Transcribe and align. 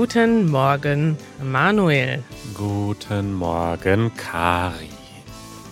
Guten 0.00 0.50
Morgen, 0.50 1.18
Manuel. 1.42 2.22
Guten 2.54 3.34
Morgen, 3.34 4.10
Kari. 4.16 4.88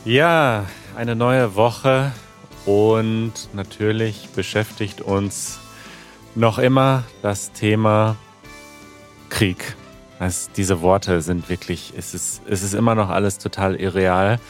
Ja, 0.05 0.67
eine 0.95 1.17
neue 1.17 1.55
Woche 1.55 2.13
und 2.67 3.33
natürlich 3.55 4.29
beschäftigt 4.37 5.01
uns 5.01 5.59
noch 6.35 6.59
immer 6.59 7.05
das 7.23 7.53
Thema 7.53 8.17
Krieg. 9.31 9.75
Also 10.19 10.51
diese 10.55 10.83
Worte 10.83 11.23
sind 11.23 11.49
wirklich, 11.49 11.95
es 11.97 12.13
ist, 12.13 12.43
es 12.47 12.63
ist 12.63 12.75
immer 12.75 12.95
noch 12.95 13.09
alles 13.09 13.39
total 13.39 13.77
irreal. 13.77 14.41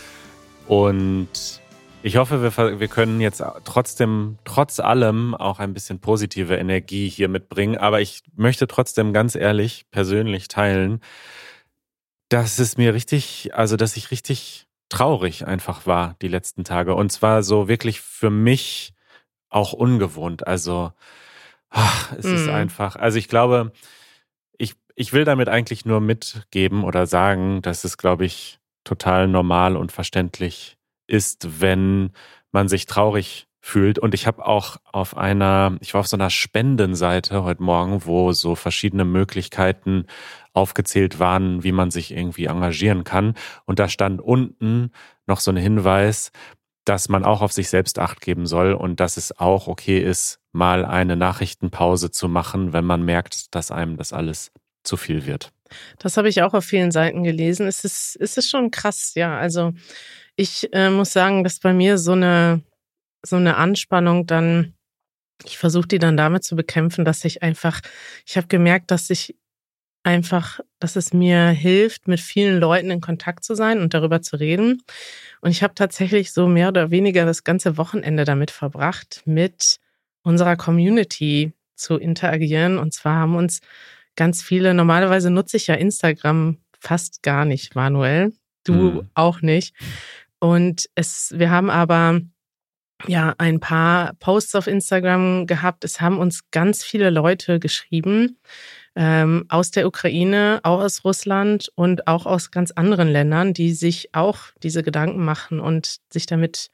Und 0.66 1.60
ich 2.02 2.16
hoffe, 2.16 2.42
wir, 2.42 2.80
wir 2.80 2.88
können 2.88 3.20
jetzt 3.20 3.42
trotzdem, 3.64 4.38
trotz 4.44 4.80
allem 4.80 5.34
auch 5.34 5.58
ein 5.58 5.74
bisschen 5.74 6.00
positive 6.00 6.56
Energie 6.56 7.08
hier 7.08 7.28
mitbringen. 7.28 7.76
Aber 7.76 8.00
ich 8.00 8.22
möchte 8.36 8.66
trotzdem 8.66 9.12
ganz 9.12 9.34
ehrlich 9.34 9.86
persönlich 9.90 10.48
teilen, 10.48 11.00
dass 12.28 12.58
es 12.58 12.76
mir 12.76 12.94
richtig, 12.94 13.50
also 13.54 13.76
dass 13.76 13.96
ich 13.96 14.10
richtig 14.10 14.66
traurig 14.88 15.46
einfach 15.46 15.86
war 15.86 16.16
die 16.22 16.28
letzten 16.28 16.64
Tage. 16.64 16.94
Und 16.94 17.10
zwar 17.10 17.42
so 17.42 17.68
wirklich 17.68 18.00
für 18.00 18.30
mich 18.30 18.94
auch 19.48 19.72
ungewohnt. 19.72 20.46
Also 20.46 20.92
ach, 21.70 22.12
es 22.12 22.26
mm. 22.26 22.34
ist 22.34 22.46
mhm. 22.46 22.54
einfach, 22.54 22.96
also 22.96 23.18
ich 23.18 23.28
glaube, 23.28 23.72
ich, 24.56 24.74
ich 24.94 25.12
will 25.12 25.24
damit 25.24 25.48
eigentlich 25.48 25.84
nur 25.84 26.00
mitgeben 26.00 26.84
oder 26.84 27.06
sagen, 27.06 27.60
dass 27.62 27.84
es, 27.84 27.98
glaube 27.98 28.24
ich, 28.24 28.60
total 28.84 29.28
normal 29.28 29.76
und 29.76 29.92
verständlich 29.92 30.77
ist, 31.08 31.60
wenn 31.60 32.10
man 32.52 32.68
sich 32.68 32.86
traurig 32.86 33.48
fühlt. 33.60 33.98
Und 33.98 34.14
ich 34.14 34.26
habe 34.26 34.46
auch 34.46 34.76
auf 34.84 35.16
einer, 35.16 35.76
ich 35.80 35.94
war 35.94 36.00
auf 36.00 36.06
so 36.06 36.16
einer 36.16 36.30
Spendenseite 36.30 37.42
heute 37.42 37.62
Morgen, 37.62 38.06
wo 38.06 38.32
so 38.32 38.54
verschiedene 38.54 39.04
Möglichkeiten 39.04 40.06
aufgezählt 40.52 41.18
waren, 41.18 41.64
wie 41.64 41.72
man 41.72 41.90
sich 41.90 42.12
irgendwie 42.12 42.46
engagieren 42.46 43.04
kann. 43.04 43.34
Und 43.64 43.78
da 43.78 43.88
stand 43.88 44.20
unten 44.20 44.92
noch 45.26 45.40
so 45.40 45.50
ein 45.50 45.56
Hinweis, 45.56 46.32
dass 46.84 47.08
man 47.08 47.24
auch 47.24 47.42
auf 47.42 47.52
sich 47.52 47.68
selbst 47.68 47.98
acht 47.98 48.20
geben 48.20 48.46
soll 48.46 48.72
und 48.72 49.00
dass 49.00 49.18
es 49.18 49.38
auch 49.38 49.68
okay 49.68 50.00
ist, 50.00 50.40
mal 50.52 50.84
eine 50.86 51.16
Nachrichtenpause 51.16 52.10
zu 52.10 52.28
machen, 52.28 52.72
wenn 52.72 52.84
man 52.84 53.02
merkt, 53.02 53.54
dass 53.54 53.70
einem 53.70 53.98
das 53.98 54.12
alles 54.14 54.52
zu 54.84 54.96
viel 54.96 55.26
wird. 55.26 55.52
Das 55.98 56.16
habe 56.16 56.30
ich 56.30 56.42
auch 56.42 56.54
auf 56.54 56.64
vielen 56.64 56.90
Seiten 56.90 57.24
gelesen. 57.24 57.66
Es 57.66 57.84
ist, 57.84 58.16
es 58.18 58.38
ist 58.38 58.48
schon 58.48 58.70
krass, 58.70 59.12
ja. 59.14 59.36
Also 59.36 59.74
ich 60.38 60.72
äh, 60.72 60.88
muss 60.88 61.12
sagen, 61.12 61.42
dass 61.42 61.58
bei 61.58 61.72
mir 61.72 61.98
so 61.98 62.12
eine, 62.12 62.62
so 63.26 63.36
eine 63.36 63.56
Anspannung 63.56 64.24
dann, 64.26 64.74
ich 65.44 65.58
versuche 65.58 65.88
die 65.88 65.98
dann 65.98 66.16
damit 66.16 66.44
zu 66.44 66.54
bekämpfen, 66.54 67.04
dass 67.04 67.24
ich 67.24 67.42
einfach, 67.42 67.80
ich 68.24 68.36
habe 68.36 68.46
gemerkt, 68.46 68.92
dass 68.92 69.10
ich 69.10 69.34
einfach, 70.04 70.60
dass 70.78 70.94
es 70.94 71.12
mir 71.12 71.48
hilft, 71.48 72.06
mit 72.06 72.20
vielen 72.20 72.60
Leuten 72.60 72.92
in 72.92 73.00
Kontakt 73.00 73.42
zu 73.42 73.56
sein 73.56 73.80
und 73.80 73.94
darüber 73.94 74.22
zu 74.22 74.36
reden. 74.36 74.80
Und 75.40 75.50
ich 75.50 75.64
habe 75.64 75.74
tatsächlich 75.74 76.32
so 76.32 76.46
mehr 76.46 76.68
oder 76.68 76.92
weniger 76.92 77.26
das 77.26 77.42
ganze 77.42 77.76
Wochenende 77.76 78.24
damit 78.24 78.52
verbracht, 78.52 79.22
mit 79.24 79.80
unserer 80.22 80.54
Community 80.54 81.52
zu 81.74 81.96
interagieren. 81.96 82.78
Und 82.78 82.94
zwar 82.94 83.16
haben 83.16 83.34
uns 83.34 83.60
ganz 84.14 84.40
viele, 84.40 84.72
normalerweise 84.72 85.30
nutze 85.30 85.56
ich 85.56 85.66
ja 85.66 85.74
Instagram 85.74 86.58
fast 86.78 87.24
gar 87.24 87.44
nicht, 87.44 87.74
Manuel. 87.74 88.32
Du 88.62 89.00
hm. 89.00 89.10
auch 89.14 89.40
nicht. 89.42 89.74
Und 90.40 90.88
es, 90.94 91.32
wir 91.36 91.50
haben 91.50 91.70
aber 91.70 92.20
ja 93.06 93.34
ein 93.38 93.60
paar 93.60 94.14
Posts 94.14 94.56
auf 94.56 94.66
Instagram 94.66 95.46
gehabt. 95.46 95.84
Es 95.84 96.00
haben 96.00 96.18
uns 96.18 96.50
ganz 96.50 96.82
viele 96.82 97.10
Leute 97.10 97.60
geschrieben 97.60 98.38
ähm, 98.96 99.44
aus 99.48 99.70
der 99.70 99.86
Ukraine, 99.86 100.58
auch 100.64 100.80
aus 100.80 101.04
Russland 101.04 101.70
und 101.76 102.08
auch 102.08 102.26
aus 102.26 102.50
ganz 102.50 102.72
anderen 102.72 103.08
Ländern, 103.08 103.54
die 103.54 103.72
sich 103.72 104.12
auch 104.12 104.38
diese 104.62 104.82
Gedanken 104.82 105.24
machen 105.24 105.60
und 105.60 105.98
sich 106.12 106.26
damit 106.26 106.70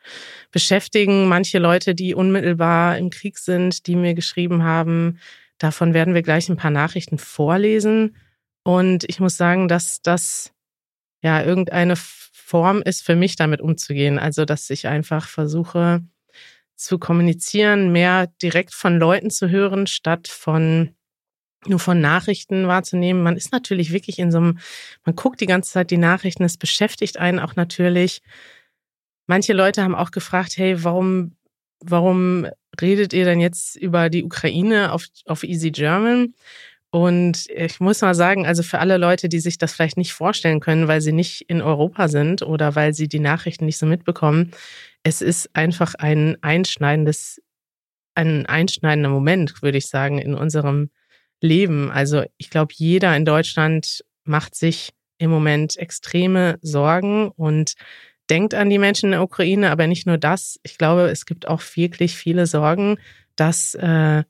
beschäftigen. 0.50 1.28
Manche 1.28 1.58
Leute, 1.58 1.94
die 1.94 2.14
unmittelbar 2.14 2.96
im 2.96 3.10
Krieg 3.10 3.36
sind, 3.36 3.86
die 3.86 3.96
mir 3.96 4.14
geschrieben 4.14 4.62
haben. 4.62 5.18
Davon 5.58 5.92
werden 5.92 6.14
wir 6.14 6.22
gleich 6.22 6.48
ein 6.48 6.56
paar 6.56 6.70
Nachrichten 6.70 7.18
vorlesen. 7.18 8.16
Und 8.62 9.04
ich 9.08 9.20
muss 9.20 9.36
sagen, 9.36 9.68
dass 9.68 10.00
das 10.00 10.52
ja 11.22 11.42
irgendeine 11.42 11.96
Form 12.44 12.82
ist 12.82 13.02
für 13.02 13.16
mich, 13.16 13.36
damit 13.36 13.62
umzugehen. 13.62 14.18
Also, 14.18 14.44
dass 14.44 14.68
ich 14.68 14.86
einfach 14.86 15.28
versuche 15.28 16.02
zu 16.76 16.98
kommunizieren, 16.98 17.90
mehr 17.90 18.26
direkt 18.42 18.74
von 18.74 18.98
Leuten 18.98 19.30
zu 19.30 19.48
hören, 19.48 19.86
statt 19.86 20.28
von 20.28 20.94
nur 21.66 21.78
von 21.78 22.02
Nachrichten 22.02 22.66
wahrzunehmen. 22.66 23.22
Man 23.22 23.38
ist 23.38 23.50
natürlich 23.50 23.92
wirklich 23.92 24.18
in 24.18 24.30
so 24.30 24.36
einem, 24.36 24.58
man 25.06 25.16
guckt 25.16 25.40
die 25.40 25.46
ganze 25.46 25.72
Zeit 25.72 25.90
die 25.90 25.96
Nachrichten, 25.96 26.44
es 26.44 26.58
beschäftigt 26.58 27.16
einen 27.16 27.38
auch 27.38 27.56
natürlich. 27.56 28.20
Manche 29.26 29.54
Leute 29.54 29.82
haben 29.82 29.94
auch 29.94 30.10
gefragt, 30.10 30.58
hey, 30.58 30.84
warum, 30.84 31.36
warum 31.80 32.46
redet 32.78 33.14
ihr 33.14 33.24
denn 33.24 33.40
jetzt 33.40 33.76
über 33.76 34.10
die 34.10 34.22
Ukraine 34.22 34.92
auf, 34.92 35.06
auf 35.24 35.44
Easy 35.44 35.70
German? 35.70 36.34
Und 36.94 37.50
ich 37.50 37.80
muss 37.80 38.02
mal 38.02 38.14
sagen, 38.14 38.46
also 38.46 38.62
für 38.62 38.78
alle 38.78 38.98
Leute, 38.98 39.28
die 39.28 39.40
sich 39.40 39.58
das 39.58 39.72
vielleicht 39.72 39.96
nicht 39.96 40.12
vorstellen 40.12 40.60
können, 40.60 40.86
weil 40.86 41.00
sie 41.00 41.10
nicht 41.10 41.40
in 41.48 41.60
Europa 41.60 42.06
sind 42.06 42.42
oder 42.42 42.76
weil 42.76 42.94
sie 42.94 43.08
die 43.08 43.18
Nachrichten 43.18 43.64
nicht 43.64 43.78
so 43.78 43.86
mitbekommen, 43.86 44.52
es 45.02 45.20
ist 45.20 45.50
einfach 45.56 45.96
ein 45.96 46.36
einschneidendes, 46.40 47.42
ein 48.14 48.46
einschneidender 48.46 49.10
Moment, 49.10 49.60
würde 49.60 49.78
ich 49.78 49.88
sagen, 49.88 50.20
in 50.20 50.36
unserem 50.36 50.90
Leben. 51.40 51.90
Also 51.90 52.22
ich 52.36 52.48
glaube, 52.48 52.72
jeder 52.76 53.16
in 53.16 53.24
Deutschland 53.24 54.04
macht 54.22 54.54
sich 54.54 54.90
im 55.18 55.30
Moment 55.30 55.76
extreme 55.76 56.60
Sorgen 56.62 57.32
und 57.32 57.72
denkt 58.30 58.54
an 58.54 58.70
die 58.70 58.78
Menschen 58.78 59.06
in 59.06 59.12
der 59.12 59.22
Ukraine, 59.24 59.72
aber 59.72 59.88
nicht 59.88 60.06
nur 60.06 60.16
das. 60.16 60.60
Ich 60.62 60.78
glaube, 60.78 61.10
es 61.10 61.26
gibt 61.26 61.48
auch 61.48 61.62
wirklich 61.74 62.14
viele 62.14 62.46
Sorgen, 62.46 62.98
dass 63.34 63.74
äh, 63.74 64.22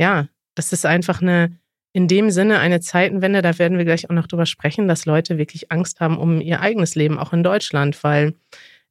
ja, 0.00 0.26
das 0.56 0.72
ist 0.72 0.84
einfach 0.84 1.22
eine 1.22 1.56
in 1.98 2.06
dem 2.06 2.30
Sinne 2.30 2.60
eine 2.60 2.78
Zeitenwende, 2.78 3.42
da 3.42 3.58
werden 3.58 3.76
wir 3.76 3.84
gleich 3.84 4.08
auch 4.08 4.14
noch 4.14 4.28
drüber 4.28 4.46
sprechen, 4.46 4.86
dass 4.86 5.04
Leute 5.04 5.36
wirklich 5.36 5.72
Angst 5.72 5.98
haben 5.98 6.16
um 6.16 6.40
ihr 6.40 6.60
eigenes 6.60 6.94
Leben, 6.94 7.18
auch 7.18 7.32
in 7.32 7.42
Deutschland, 7.42 8.04
weil 8.04 8.36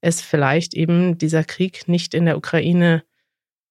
es 0.02 0.20
vielleicht 0.20 0.74
eben 0.74 1.18
dieser 1.18 1.46
Krieg 1.46 1.88
nicht 1.88 2.14
in 2.14 2.26
der 2.26 2.36
Ukraine 2.36 3.06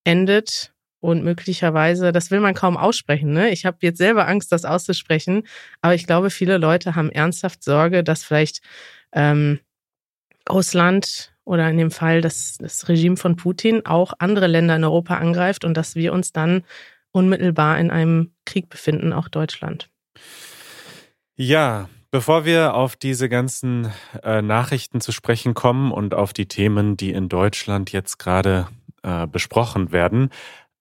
endet 0.05 0.73
und 1.01 1.23
möglicherweise, 1.23 2.13
das 2.13 2.31
will 2.31 2.41
man 2.41 2.55
kaum 2.55 2.79
aussprechen. 2.79 3.35
Ne? 3.35 3.51
Ich 3.51 3.67
habe 3.67 3.77
jetzt 3.83 3.99
selber 3.99 4.27
Angst, 4.27 4.53
das 4.53 4.65
auszusprechen, 4.65 5.43
aber 5.83 5.95
ich 5.95 6.07
glaube, 6.07 6.31
viele 6.31 6.57
Leute 6.57 6.97
haben 6.97 7.11
ernsthaft 7.11 7.63
Sorge, 7.63 8.03
dass 8.03 8.25
vielleicht 8.25 8.63
ähm, 9.13 9.61
Russland 10.49 11.35
oder 11.45 11.69
in 11.69 11.77
dem 11.77 11.91
Fall 11.91 12.23
das, 12.23 12.57
das 12.59 12.89
Regime 12.89 13.19
von 13.19 13.37
Putin 13.37 13.85
auch 13.85 14.15
andere 14.19 14.47
Länder 14.47 14.77
in 14.77 14.85
Europa 14.85 15.19
angreift 15.19 15.67
und 15.67 15.77
dass 15.77 15.95
wir 15.95 16.15
uns 16.15 16.33
dann 16.33 16.65
unmittelbar 17.17 17.79
in 17.79 17.91
einem 17.91 18.33
Krieg 18.45 18.69
befinden, 18.69 19.13
auch 19.13 19.29
Deutschland. 19.29 19.89
Ja, 21.35 21.89
bevor 22.11 22.45
wir 22.45 22.75
auf 22.75 22.95
diese 22.95 23.29
ganzen 23.29 23.91
äh, 24.23 24.43
Nachrichten 24.43 25.01
zu 25.01 25.13
sprechen 25.13 25.55
kommen 25.55 25.93
und 25.93 26.15
auf 26.15 26.33
die 26.33 26.47
Themen, 26.47 26.97
die 26.97 27.13
in 27.13 27.29
Deutschland 27.29 27.91
jetzt 27.91 28.19
gerade 28.19 28.69
äh, 29.03 29.27
besprochen 29.27 29.93
werden, 29.93 30.31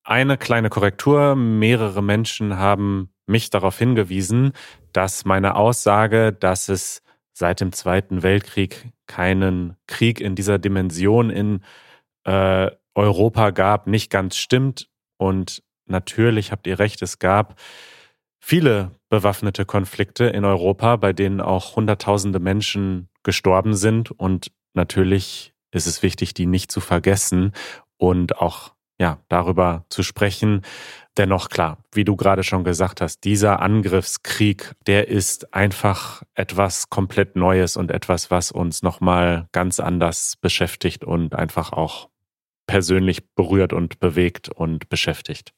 eine 0.03 0.37
kleine 0.37 0.69
Korrektur. 0.69 1.35
Mehrere 1.35 2.03
Menschen 2.03 2.57
haben 2.57 3.09
mich 3.27 3.49
darauf 3.49 3.79
hingewiesen, 3.79 4.51
dass 4.91 5.25
meine 5.25 5.55
Aussage, 5.55 6.31
dass 6.31 6.69
es 6.69 7.01
seit 7.33 7.59
dem 7.59 7.71
Zweiten 7.71 8.23
Weltkrieg 8.23 8.91
keinen 9.07 9.77
Krieg 9.87 10.21
in 10.21 10.35
dieser 10.35 10.59
Dimension 10.59 11.29
in 11.29 11.61
äh, 12.25 12.71
Europa 12.93 13.51
gab, 13.51 13.87
nicht 13.87 14.09
ganz 14.09 14.37
stimmt. 14.37 14.89
Und 15.17 15.63
natürlich 15.85 16.51
habt 16.51 16.67
ihr 16.67 16.79
recht, 16.79 17.01
es 17.01 17.19
gab 17.19 17.59
viele 18.39 18.91
bewaffnete 19.09 19.65
Konflikte 19.65 20.25
in 20.25 20.45
Europa, 20.45 20.97
bei 20.97 21.13
denen 21.13 21.41
auch 21.41 21.75
Hunderttausende 21.75 22.39
Menschen 22.39 23.09
gestorben 23.23 23.73
sind. 23.73 24.11
Und 24.11 24.51
natürlich 24.73 25.53
ist 25.71 25.87
es 25.87 26.03
wichtig, 26.03 26.33
die 26.33 26.45
nicht 26.45 26.71
zu 26.71 26.79
vergessen 26.79 27.53
und 27.97 28.37
auch 28.37 28.75
ja, 28.99 29.19
darüber 29.29 29.85
zu 29.89 30.03
sprechen. 30.03 30.61
Dennoch 31.17 31.49
klar, 31.49 31.77
wie 31.93 32.03
du 32.03 32.15
gerade 32.15 32.43
schon 32.43 32.63
gesagt 32.63 33.01
hast, 33.01 33.23
dieser 33.23 33.61
Angriffskrieg, 33.61 34.73
der 34.85 35.07
ist 35.07 35.53
einfach 35.53 36.23
etwas 36.33 36.89
komplett 36.89 37.35
Neues 37.35 37.77
und 37.77 37.91
etwas, 37.91 38.31
was 38.31 38.51
uns 38.51 38.83
nochmal 38.83 39.47
ganz 39.53 39.79
anders 39.79 40.35
beschäftigt 40.39 41.03
und 41.03 41.35
einfach 41.35 41.71
auch 41.71 42.09
persönlich 42.67 43.33
berührt 43.35 43.73
und 43.73 43.99
bewegt 43.99 44.49
und 44.49 44.89
beschäftigt. 44.89 45.53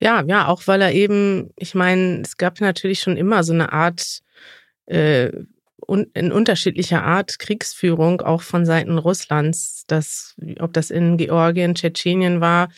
Ja, 0.00 0.22
ja, 0.26 0.46
auch 0.46 0.66
weil 0.66 0.80
er 0.82 0.92
eben, 0.92 1.50
ich 1.56 1.74
meine, 1.74 2.20
es 2.22 2.36
gab 2.36 2.60
natürlich 2.60 3.00
schon 3.00 3.16
immer 3.16 3.42
so 3.42 3.52
eine 3.52 3.72
Art, 3.72 4.20
äh, 4.86 5.32
un, 5.86 6.06
in 6.14 6.32
unterschiedlicher 6.32 7.02
Art 7.04 7.38
Kriegsführung, 7.38 8.20
auch 8.20 8.42
von 8.42 8.64
Seiten 8.66 8.98
Russlands, 8.98 9.84
das, 9.88 10.36
ob 10.60 10.72
das 10.72 10.90
in 10.90 11.16
Georgien, 11.16 11.74
Tschetschenien 11.74 12.40
war, 12.40 12.68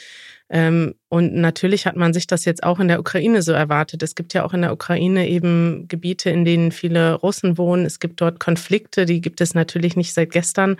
Ähm, 0.50 0.96
und 1.08 1.34
natürlich 1.34 1.86
hat 1.86 1.96
man 1.96 2.12
sich 2.12 2.26
das 2.28 2.44
jetzt 2.44 2.64
auch 2.64 2.80
in 2.80 2.88
der 2.88 3.00
Ukraine 3.00 3.42
so 3.42 3.52
erwartet. 3.52 4.02
Es 4.02 4.16
gibt 4.16 4.34
ja 4.34 4.44
auch 4.44 4.52
in 4.54 4.62
der 4.62 4.72
Ukraine 4.74 5.28
eben 5.28 5.86
Gebiete, 5.88 6.30
in 6.30 6.44
denen 6.44 6.72
viele 6.72 7.14
Russen 7.14 7.58
wohnen. 7.58 7.86
Es 7.86 8.00
gibt 8.00 8.20
dort 8.20 8.40
Konflikte, 8.40 9.06
die 9.06 9.22
gibt 9.22 9.40
es 9.40 9.54
natürlich 9.54 9.96
nicht 9.96 10.12
seit 10.14 10.32
gestern, 10.32 10.76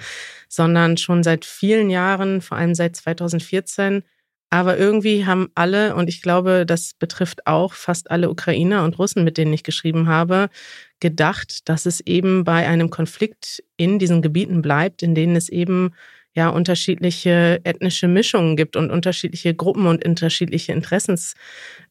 sondern 0.49 0.97
schon 0.99 1.23
seit 1.23 1.45
vielen 1.47 1.91
Jahren, 1.91 2.43
vor 2.43 2.59
allem 2.59 2.75
seit 2.75 2.97
2014. 2.97 4.03
Aber 4.51 4.77
irgendwie 4.77 5.27
haben 5.27 5.49
alle, 5.55 5.95
und 5.95 6.09
ich 6.09 6.23
glaube, 6.23 6.67
das 6.67 6.93
betrifft 6.95 7.47
auch 7.47 7.73
fast 7.73 8.11
alle 8.11 8.29
Ukrainer 8.31 8.83
und 8.83 8.99
Russen, 8.99 9.23
mit 9.23 9.39
denen 9.39 9.53
ich 9.53 9.63
geschrieben 9.63 10.09
habe, 10.09 10.51
gedacht, 10.99 11.69
dass 11.69 11.87
es 11.87 12.01
eben 12.01 12.43
bei 12.43 12.67
einem 12.67 12.91
Konflikt 12.91 13.63
in 13.77 14.01
diesen 14.01 14.23
Gebieten 14.23 14.61
bleibt, 14.61 15.05
in 15.05 15.15
denen 15.15 15.37
es 15.37 15.49
eben 15.49 15.93
ja 16.35 16.49
unterschiedliche 16.49 17.61
ethnische 17.65 18.09
Mischungen 18.09 18.57
gibt 18.57 18.75
und 18.77 18.91
unterschiedliche 18.91 19.55
Gruppen 19.55 19.87
und 19.87 20.05
unterschiedliche 20.05 20.73
Interessensgruppen 20.73 21.35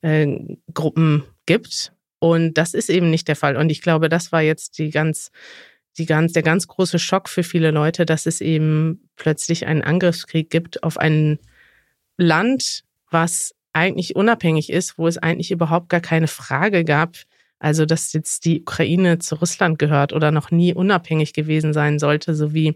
äh, 0.02 1.28
gibt. 1.46 1.94
Und 2.20 2.54
das 2.56 2.74
ist 2.74 2.90
eben 2.90 3.10
nicht 3.10 3.30
der 3.30 3.38
Fall. 3.38 3.56
Und 3.56 3.70
ich 3.70 3.82
glaube, 3.82 4.10
das 4.10 4.34
war 4.34 4.42
jetzt 4.42 4.78
die 4.78 4.90
ganz, 4.90 5.32
die 5.98 6.06
ganz, 6.06 6.34
der 6.34 6.44
ganz 6.44 6.68
große 6.68 7.00
Schock 7.00 7.30
für 7.30 7.44
viele 7.44 7.72
Leute, 7.72 8.06
dass 8.06 8.26
es 8.26 8.42
eben 8.42 9.10
plötzlich 9.16 9.66
einen 9.66 9.82
Angriffskrieg 9.82 10.50
gibt 10.50 10.84
auf 10.84 10.98
einen 10.98 11.40
Land, 12.19 12.83
was 13.10 13.56
eigentlich 13.74 14.16
unabhängig 14.16 14.69
ist, 14.69 14.98
wo 14.98 15.07
es 15.07 15.18
eigentlich 15.18 15.51
überhaupt 15.51 15.89
gar 15.89 16.01
keine 16.01 16.27
Frage 16.27 16.83
gab, 16.83 17.16
also 17.60 17.86
dass 17.86 18.13
jetzt 18.13 18.45
die 18.45 18.62
Ukraine 18.62 19.19
zu 19.19 19.36
Russland 19.36 19.80
gehört 19.80 20.13
oder 20.13 20.31
noch 20.31 20.51
nie 20.51 20.74
unabhängig 20.74 21.33
gewesen 21.33 21.74
sein 21.74 22.00
sollte, 22.00 22.36
so 22.36 22.54
wie 22.54 22.75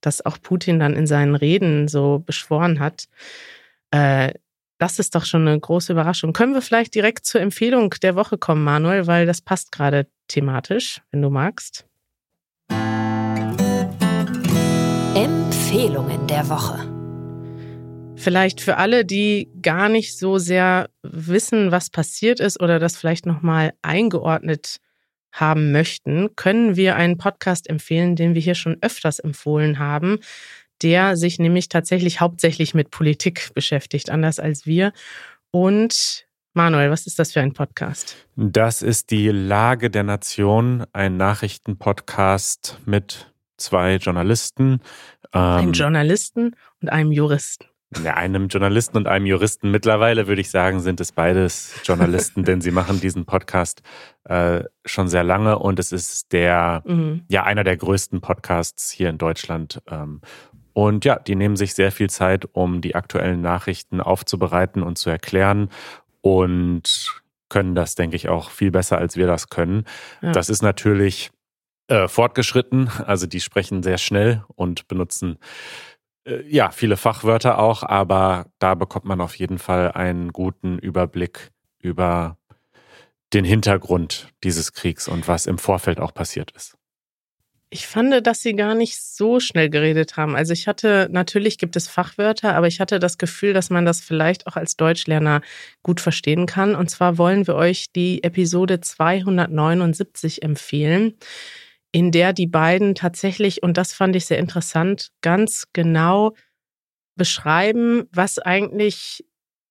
das 0.00 0.24
auch 0.24 0.38
Putin 0.40 0.78
dann 0.78 0.94
in 0.94 1.06
seinen 1.06 1.34
Reden 1.34 1.88
so 1.88 2.22
beschworen 2.24 2.80
hat. 2.80 3.04
Äh, 3.90 4.32
das 4.78 4.98
ist 4.98 5.14
doch 5.14 5.26
schon 5.26 5.46
eine 5.46 5.60
große 5.60 5.92
Überraschung. 5.92 6.32
Können 6.32 6.54
wir 6.54 6.62
vielleicht 6.62 6.94
direkt 6.94 7.26
zur 7.26 7.42
Empfehlung 7.42 7.94
der 8.02 8.14
Woche 8.14 8.38
kommen, 8.38 8.64
Manuel, 8.64 9.06
weil 9.06 9.26
das 9.26 9.42
passt 9.42 9.72
gerade 9.72 10.06
thematisch, 10.28 11.02
wenn 11.10 11.20
du 11.20 11.28
magst. 11.28 11.84
Empfehlungen 15.14 16.26
der 16.26 16.48
Woche. 16.48 16.99
Vielleicht 18.20 18.60
für 18.60 18.76
alle, 18.76 19.06
die 19.06 19.48
gar 19.62 19.88
nicht 19.88 20.18
so 20.18 20.36
sehr 20.36 20.90
wissen, 21.02 21.72
was 21.72 21.88
passiert 21.88 22.38
ist 22.38 22.60
oder 22.60 22.78
das 22.78 22.94
vielleicht 22.96 23.24
nochmal 23.24 23.72
eingeordnet 23.80 24.76
haben 25.32 25.72
möchten, 25.72 26.36
können 26.36 26.76
wir 26.76 26.96
einen 26.96 27.16
Podcast 27.16 27.66
empfehlen, 27.70 28.16
den 28.16 28.34
wir 28.34 28.42
hier 28.42 28.54
schon 28.54 28.76
öfters 28.82 29.20
empfohlen 29.20 29.78
haben, 29.78 30.18
der 30.82 31.16
sich 31.16 31.38
nämlich 31.38 31.70
tatsächlich 31.70 32.20
hauptsächlich 32.20 32.74
mit 32.74 32.90
Politik 32.90 33.54
beschäftigt, 33.54 34.10
anders 34.10 34.38
als 34.38 34.66
wir. 34.66 34.92
Und 35.50 36.26
Manuel, 36.52 36.90
was 36.90 37.06
ist 37.06 37.18
das 37.18 37.32
für 37.32 37.40
ein 37.40 37.54
Podcast? 37.54 38.16
Das 38.36 38.82
ist 38.82 39.10
die 39.12 39.28
Lage 39.28 39.88
der 39.88 40.02
Nation, 40.02 40.84
ein 40.92 41.16
Nachrichtenpodcast 41.16 42.80
mit 42.84 43.32
zwei 43.56 43.94
Journalisten. 43.96 44.80
Einem 45.32 45.68
ähm, 45.68 45.72
Journalisten 45.72 46.54
und 46.82 46.90
einem 46.90 47.12
Juristen. 47.12 47.69
Ja, 48.04 48.14
einem 48.14 48.46
Journalisten 48.46 48.96
und 48.98 49.08
einem 49.08 49.26
Juristen. 49.26 49.72
Mittlerweile 49.72 50.28
würde 50.28 50.40
ich 50.40 50.50
sagen, 50.50 50.78
sind 50.78 51.00
es 51.00 51.10
beides 51.10 51.74
Journalisten, 51.84 52.44
denn 52.44 52.60
sie 52.60 52.70
machen 52.70 53.00
diesen 53.00 53.24
Podcast 53.24 53.82
äh, 54.24 54.62
schon 54.84 55.08
sehr 55.08 55.24
lange 55.24 55.58
und 55.58 55.80
es 55.80 55.90
ist 55.90 56.32
der, 56.32 56.84
mhm. 56.86 57.24
ja, 57.28 57.42
einer 57.42 57.64
der 57.64 57.76
größten 57.76 58.20
Podcasts 58.20 58.92
hier 58.92 59.10
in 59.10 59.18
Deutschland. 59.18 59.82
Ähm, 59.88 60.20
und 60.72 61.04
ja, 61.04 61.18
die 61.18 61.34
nehmen 61.34 61.56
sich 61.56 61.74
sehr 61.74 61.90
viel 61.90 62.08
Zeit, 62.08 62.48
um 62.52 62.80
die 62.80 62.94
aktuellen 62.94 63.40
Nachrichten 63.40 64.00
aufzubereiten 64.00 64.84
und 64.84 64.96
zu 64.96 65.10
erklären 65.10 65.68
und 66.20 67.20
können 67.48 67.74
das, 67.74 67.96
denke 67.96 68.14
ich, 68.14 68.28
auch 68.28 68.50
viel 68.50 68.70
besser, 68.70 68.98
als 68.98 69.16
wir 69.16 69.26
das 69.26 69.48
können. 69.48 69.84
Ja. 70.22 70.30
Das 70.30 70.48
ist 70.48 70.62
natürlich 70.62 71.32
äh, 71.88 72.06
fortgeschritten, 72.06 72.88
also 73.04 73.26
die 73.26 73.40
sprechen 73.40 73.82
sehr 73.82 73.98
schnell 73.98 74.44
und 74.54 74.86
benutzen 74.86 75.38
ja, 76.48 76.70
viele 76.70 76.96
Fachwörter 76.96 77.58
auch, 77.58 77.82
aber 77.82 78.46
da 78.58 78.74
bekommt 78.74 79.04
man 79.04 79.20
auf 79.20 79.34
jeden 79.36 79.58
Fall 79.58 79.92
einen 79.92 80.32
guten 80.32 80.78
Überblick 80.78 81.50
über 81.78 82.36
den 83.32 83.44
Hintergrund 83.44 84.28
dieses 84.42 84.72
Kriegs 84.72 85.08
und 85.08 85.28
was 85.28 85.46
im 85.46 85.58
Vorfeld 85.58 86.00
auch 86.00 86.12
passiert 86.12 86.50
ist. 86.52 86.76
Ich 87.72 87.86
fand, 87.86 88.26
dass 88.26 88.42
sie 88.42 88.56
gar 88.56 88.74
nicht 88.74 89.00
so 89.00 89.38
schnell 89.38 89.70
geredet 89.70 90.16
haben. 90.16 90.34
Also 90.34 90.52
ich 90.52 90.66
hatte, 90.66 91.08
natürlich 91.12 91.56
gibt 91.56 91.76
es 91.76 91.86
Fachwörter, 91.86 92.56
aber 92.56 92.66
ich 92.66 92.80
hatte 92.80 92.98
das 92.98 93.16
Gefühl, 93.16 93.52
dass 93.52 93.70
man 93.70 93.84
das 93.84 94.00
vielleicht 94.00 94.48
auch 94.48 94.56
als 94.56 94.76
Deutschlerner 94.76 95.40
gut 95.84 96.00
verstehen 96.00 96.46
kann. 96.46 96.74
Und 96.74 96.90
zwar 96.90 97.16
wollen 97.16 97.46
wir 97.46 97.54
euch 97.54 97.92
die 97.92 98.24
Episode 98.24 98.80
279 98.80 100.42
empfehlen 100.42 101.14
in 101.92 102.10
der 102.12 102.32
die 102.32 102.46
beiden 102.46 102.94
tatsächlich, 102.94 103.62
und 103.62 103.76
das 103.76 103.92
fand 103.92 104.14
ich 104.16 104.26
sehr 104.26 104.38
interessant, 104.38 105.10
ganz 105.22 105.66
genau 105.72 106.34
beschreiben, 107.16 108.04
was 108.12 108.38
eigentlich 108.38 109.24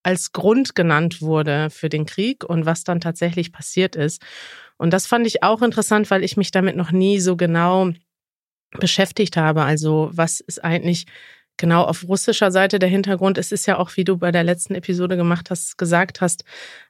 als 0.03 0.31
Grund 0.31 0.75
genannt 0.75 1.21
wurde 1.21 1.69
für 1.69 1.89
den 1.89 2.05
Krieg 2.05 2.43
und 2.43 2.65
was 2.65 2.83
dann 2.83 3.01
tatsächlich 3.01 3.51
passiert 3.51 3.95
ist. 3.95 4.21
Und 4.77 4.91
das 4.91 5.07
fand 5.07 5.27
ich 5.27 5.43
auch 5.43 5.61
interessant, 5.61 6.09
weil 6.09 6.23
ich 6.23 6.37
mich 6.37 6.51
damit 6.51 6.75
noch 6.75 6.91
nie 6.91 7.19
so 7.19 7.35
genau 7.35 7.91
beschäftigt 8.79 9.35
habe. 9.35 9.63
Also 9.63 10.09
was 10.13 10.39
ist 10.39 10.63
eigentlich 10.63 11.05
genau 11.57 11.83
auf 11.83 12.07
russischer 12.07 12.51
Seite 12.51 12.79
der 12.79 12.89
Hintergrund? 12.89 13.37
Es 13.37 13.51
ist 13.51 13.65
ja 13.65 13.77
auch, 13.77 13.97
wie 13.97 14.03
du 14.03 14.17
bei 14.17 14.31
der 14.31 14.43
letzten 14.43 14.75
Episode 14.75 15.17
gemacht 15.17 15.49
hast, 15.49 15.77
gesagt 15.77 16.21
hast, 16.21 16.45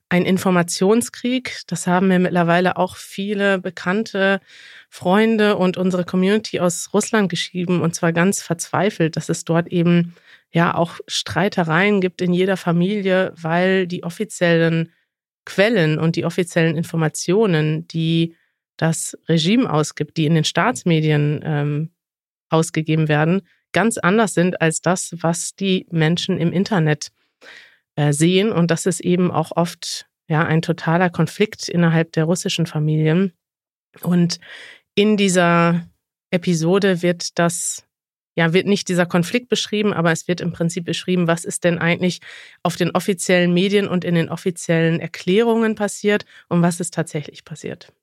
ein 0.10 0.26
Informationskrieg. 0.26 1.62
Das 1.68 1.88
haben 1.88 2.08
mir 2.10 2.20
mittlerweile 2.20 2.78
auch 2.78 2.96
viele 2.96 3.60
bekannte 3.60 4.40
Freunde 4.90 5.56
und 5.56 5.78
unsere 5.78 6.04
Community 6.04 6.60
aus 6.60 6.90
Russland 6.94 7.30
geschrieben 7.30 7.82
und 7.82 7.94
zwar 7.94 8.12
ganz 8.12 8.42
verzweifelt, 8.42 9.16
dass 9.16 9.30
es 9.30 9.46
dort 9.46 9.68
eben 9.68 10.16
ja 10.52 10.74
auch 10.74 11.00
Streitereien 11.08 12.02
gibt 12.02 12.22
in 12.22 12.34
jeder 12.34 12.58
Familie, 12.58 13.32
weil 13.36 13.86
die 13.86 14.04
offiziellen 14.04 14.92
Quellen 15.46 16.00
und 16.00 16.16
die 16.16 16.26
offiziellen 16.26 16.76
Informationen, 16.76 17.88
die 17.88 18.36
das 18.78 19.18
Regime 19.28 19.72
ausgibt, 19.72 20.18
die 20.18 20.26
in 20.26 20.36
den 20.36 20.44
Staatsmedien 20.44 21.42
ähm, 21.44 21.90
ausgegeben 22.50 23.08
werden, 23.08 23.42
ganz 23.72 23.98
anders 23.98 24.34
sind 24.34 24.62
als 24.62 24.82
das, 24.82 25.16
was 25.20 25.56
die 25.56 25.86
Menschen 25.92 26.38
im 26.40 26.52
Internet 26.52 27.12
äh, 27.96 28.14
sehen. 28.14 28.52
Und 28.52 28.72
das 28.72 28.86
ist 28.86 29.02
eben 29.02 29.32
auch 29.32 29.52
oft 29.56 30.08
ja 30.28 30.46
ein 30.46 30.62
totaler 30.62 31.10
Konflikt 31.10 31.68
innerhalb 31.68 32.12
der 32.14 32.24
russischen 32.24 32.66
Familien. 32.66 33.34
Und 34.02 34.40
in 35.00 35.16
dieser 35.16 35.88
Episode 36.30 37.02
wird 37.02 37.40
das 37.40 37.86
ja, 38.36 38.54
wird 38.54 38.68
nicht 38.68 38.90
dieser 38.90 39.06
Konflikt 39.06 39.48
beschrieben, 39.48 39.94
aber 39.94 40.12
es 40.12 40.28
wird 40.28 40.42
im 40.42 40.52
Prinzip 40.52 40.84
beschrieben, 40.84 41.28
was 41.28 41.46
ist 41.46 41.64
denn 41.64 41.78
eigentlich 41.78 42.20
auf 42.64 42.76
den 42.76 42.92
offiziellen 42.92 43.54
Medien 43.54 43.88
und 43.88 44.04
in 44.04 44.16
den 44.16 44.28
offiziellen 44.28 45.00
Erklärungen 45.00 45.76
passiert 45.76 46.26
und 46.50 46.62
was 46.62 46.82
ist 46.82 46.94
tatsächlich 46.94 47.46
passiert. 47.46 47.94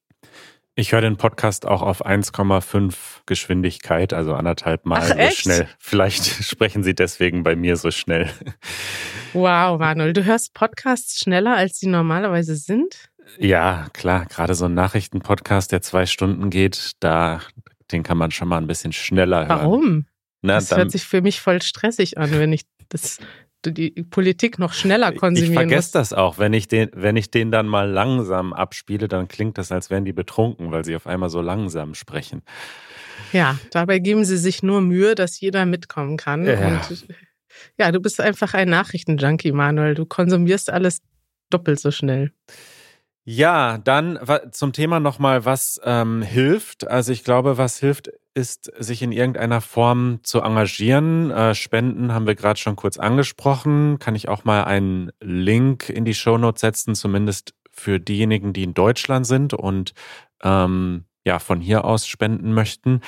Ich 0.75 0.93
höre 0.93 1.03
den 1.03 1.17
Podcast 1.17 1.67
auch 1.67 1.83
auf 1.83 2.05
1,5 2.05 2.95
Geschwindigkeit, 3.27 4.15
also 4.15 4.33
anderthalb 4.33 4.87
Mal 4.87 5.01
Ach, 5.03 5.09
so 5.09 5.15
echt? 5.15 5.39
schnell. 5.39 5.69
Vielleicht 5.79 6.25
sprechen 6.45 6.83
Sie 6.83 6.95
deswegen 6.95 7.43
bei 7.43 7.57
mir 7.57 7.77
so 7.77 7.91
schnell. 7.91 8.31
Wow, 9.35 9.79
Manuel, 9.79 10.15
du 10.15 10.25
hörst 10.25 10.55
Podcasts 10.55 11.21
schneller, 11.21 11.57
als 11.57 11.79
sie 11.79 11.89
normalerweise 11.89 12.57
sind? 12.57 13.11
Ja, 13.39 13.89
klar. 13.93 14.27
Gerade 14.27 14.55
so 14.55 14.67
ein 14.67 14.75
Nachrichtenpodcast, 14.75 15.73
der 15.73 15.83
zwei 15.83 16.07
Stunden 16.07 16.51
geht, 16.51 16.93
da, 17.01 17.41
den 17.93 18.03
kann 18.03 18.19
man 18.19 18.31
schon 18.31 18.49
mal 18.49 18.59
ein 18.59 18.67
bisschen 18.67 18.93
schneller 18.93 19.47
hören. 19.47 19.49
Warum? 19.49 20.07
Na, 20.43 20.55
das 20.55 20.77
hört 20.77 20.91
sich 20.91 21.05
für 21.05 21.23
mich 21.23 21.41
voll 21.41 21.63
stressig 21.63 22.19
an, 22.19 22.31
wenn 22.33 22.53
ich 22.53 22.63
das 22.89 23.19
die 23.65 23.91
Politik 23.91 24.59
noch 24.61 24.73
schneller 24.73 25.13
konsumieren 25.13 25.53
Ich 25.53 25.59
vergesse 25.59 25.93
das 25.93 26.13
auch. 26.13 26.39
Wenn 26.39 26.53
ich, 26.53 26.69
den, 26.69 26.91
wenn 26.95 27.17
ich 27.17 27.31
den 27.31 27.51
dann 27.51 27.67
mal 27.67 27.91
langsam 27.91 28.53
abspiele, 28.53 29.09
dann 29.09 29.29
klingt 29.29 29.59
das, 29.59 29.73
als 29.73 29.91
wären 29.91 30.05
die 30.05 30.13
betrunken, 30.13 30.71
weil 30.71 30.85
sie 30.85 30.95
auf 30.95 31.07
einmal 31.07 31.31
so 31.31 31.41
langsam 31.41 31.95
sprechen. 31.95 32.43
Ja, 33.33 33.59
dabei 33.73 33.99
geben 33.99 34.25
sie 34.25 34.37
sich 34.37 34.63
nur 34.63 34.81
Mühe, 34.81 35.15
dass 35.15 35.41
jeder 35.41 35.67
mitkommen 35.67 36.17
kann. 36.17 36.47
Ja, 36.47 36.67
Und, 36.67 37.07
ja 37.79 37.91
du 37.91 38.01
bist 38.01 38.21
einfach 38.21 38.55
ein 38.55 38.69
Nachrichtenjunkie, 38.69 39.53
Manuel. 39.53 39.95
Du 39.95 40.07
konsumierst 40.07 40.71
alles 40.71 41.01
doppelt 41.51 41.81
so 41.81 41.91
schnell. 41.91 42.33
Ja, 43.29 43.79
dann 43.79 44.21
zum 44.53 44.73
Thema 44.73 45.01
nochmal, 45.01 45.45
was 45.45 45.81
ähm, 45.83 46.23
hilft. 46.23 46.87
Also 46.87 47.11
ich 47.11 47.25
glaube, 47.25 47.59
was 47.59 47.81
hilft, 47.81 48.09
ist, 48.35 48.71
sich 48.79 49.03
in 49.03 49.11
irgendeiner 49.11 49.61
Form 49.61 50.21
zu 50.23 50.43
engagieren. 50.43 51.33
Äh, 51.33 51.57
Spenden 51.57 52.15
haben 52.15 52.29
wir 52.29 52.37
gerade 52.37 52.61
schon 52.61 52.77
kurz 52.77 52.99
angesprochen. 52.99 53.99
Kann 53.99 54.15
ich 54.15 54.29
auch 54.29 54.45
mal 54.45 54.63
einen 54.63 55.11
Link 55.21 55.89
in 55.89 56.05
die 56.05 56.15
Shownotes 56.15 56.61
setzen, 56.61 56.95
zumindest 56.95 57.55
für 57.73 57.99
diejenigen, 57.99 58.53
die 58.53 58.63
in 58.63 58.75
Deutschland 58.75 59.27
sind 59.27 59.55
und 59.55 59.93
ähm, 60.45 61.07
ja 61.27 61.41
von 61.41 61.61
hier 61.61 61.85
aus 61.85 62.07
spenden 62.07 62.55
möchten. 62.55 63.01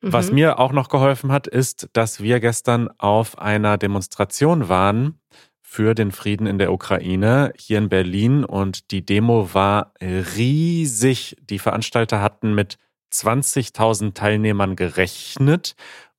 Mhm. 0.00 0.12
Was 0.14 0.32
mir 0.32 0.58
auch 0.58 0.72
noch 0.72 0.88
geholfen 0.88 1.30
hat, 1.30 1.46
ist, 1.46 1.90
dass 1.92 2.22
wir 2.22 2.40
gestern 2.40 2.88
auf 2.96 3.36
einer 3.36 3.76
Demonstration 3.76 4.70
waren 4.70 5.20
für 5.76 5.94
den 5.94 6.10
Frieden 6.10 6.46
in 6.46 6.56
der 6.56 6.72
Ukraine 6.72 7.52
hier 7.54 7.76
in 7.76 7.90
Berlin 7.90 8.46
und 8.46 8.90
die 8.92 9.04
Demo 9.04 9.52
war 9.52 9.92
riesig. 10.00 11.36
Die 11.50 11.58
Veranstalter 11.58 12.22
hatten 12.22 12.54
mit 12.54 12.78
20.000 13.12 14.14
Teilnehmern 14.14 14.74
gerechnet 14.74 15.74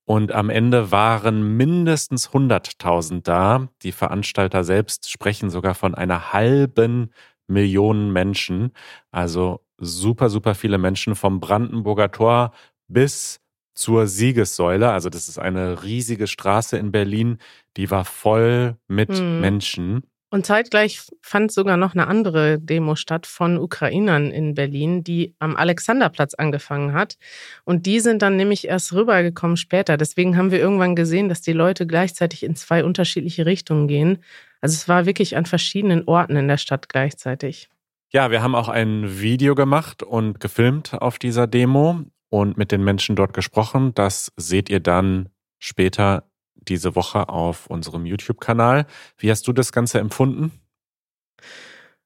und 0.05 0.31
am 0.31 0.51
Ende 0.51 0.91
waren 0.91 1.57
mindestens 1.57 2.29
100.000 2.29 3.23
da. 3.23 3.67
Die 3.81 3.93
Veranstalter 3.93 4.63
selbst 4.63 5.09
sprechen 5.09 5.49
sogar 5.49 5.73
von 5.73 5.95
einer 5.95 6.33
halben 6.33 7.11
Million 7.47 8.13
Menschen. 8.13 8.73
Also 9.09 9.65
super, 9.79 10.29
super 10.29 10.53
viele 10.53 10.77
Menschen 10.77 11.15
vom 11.15 11.39
Brandenburger 11.39 12.11
Tor 12.11 12.51
bis 12.87 13.39
zur 13.77 14.07
Siegessäule. 14.07 14.91
Also 14.91 15.09
das 15.09 15.29
ist 15.29 15.37
eine 15.37 15.83
riesige 15.83 16.27
Straße 16.27 16.77
in 16.77 16.91
Berlin, 16.91 17.37
die 17.77 17.91
war 17.91 18.05
voll 18.05 18.75
mit 18.87 19.09
hm. 19.09 19.39
Menschen. 19.39 20.03
Und 20.29 20.45
zeitgleich 20.45 21.01
fand 21.21 21.53
sogar 21.53 21.77
noch 21.77 21.93
eine 21.93 22.07
andere 22.07 22.59
Demo 22.59 22.95
statt 22.95 23.25
von 23.25 23.57
Ukrainern 23.57 24.29
in 24.29 24.55
Berlin, 24.55 25.01
die 25.01 25.33
am 25.39 25.55
Alexanderplatz 25.55 26.33
angefangen 26.33 26.91
hat. 26.91 27.17
Und 27.63 27.85
die 27.85 28.01
sind 28.01 28.21
dann 28.21 28.35
nämlich 28.35 28.67
erst 28.67 28.91
rübergekommen 28.91 29.55
später. 29.55 29.95
Deswegen 29.95 30.35
haben 30.35 30.51
wir 30.51 30.59
irgendwann 30.59 30.97
gesehen, 30.97 31.29
dass 31.29 31.39
die 31.39 31.53
Leute 31.53 31.87
gleichzeitig 31.87 32.43
in 32.43 32.57
zwei 32.57 32.83
unterschiedliche 32.83 33.45
Richtungen 33.45 33.87
gehen. 33.87 34.17
Also 34.59 34.73
es 34.73 34.89
war 34.89 35.05
wirklich 35.05 35.37
an 35.37 35.45
verschiedenen 35.45 36.05
Orten 36.07 36.35
in 36.35 36.49
der 36.49 36.57
Stadt 36.57 36.89
gleichzeitig. 36.89 37.69
Ja, 38.11 38.29
wir 38.29 38.41
haben 38.41 38.55
auch 38.55 38.69
ein 38.69 39.21
Video 39.21 39.55
gemacht 39.55 40.03
und 40.03 40.41
gefilmt 40.41 40.93
auf 40.93 41.19
dieser 41.19 41.47
Demo 41.47 42.01
und 42.29 42.57
mit 42.57 42.71
den 42.71 42.83
Menschen 42.83 43.15
dort 43.15 43.33
gesprochen. 43.33 43.93
Das 43.93 44.31
seht 44.35 44.69
ihr 44.69 44.79
dann 44.79 45.29
später 45.59 46.29
diese 46.55 46.95
Woche 46.95 47.29
auf 47.29 47.67
unserem 47.67 48.05
YouTube-Kanal. 48.05 48.85
Wie 49.17 49.31
hast 49.31 49.47
du 49.47 49.53
das 49.53 49.71
Ganze 49.71 49.99
empfunden? 49.99 50.51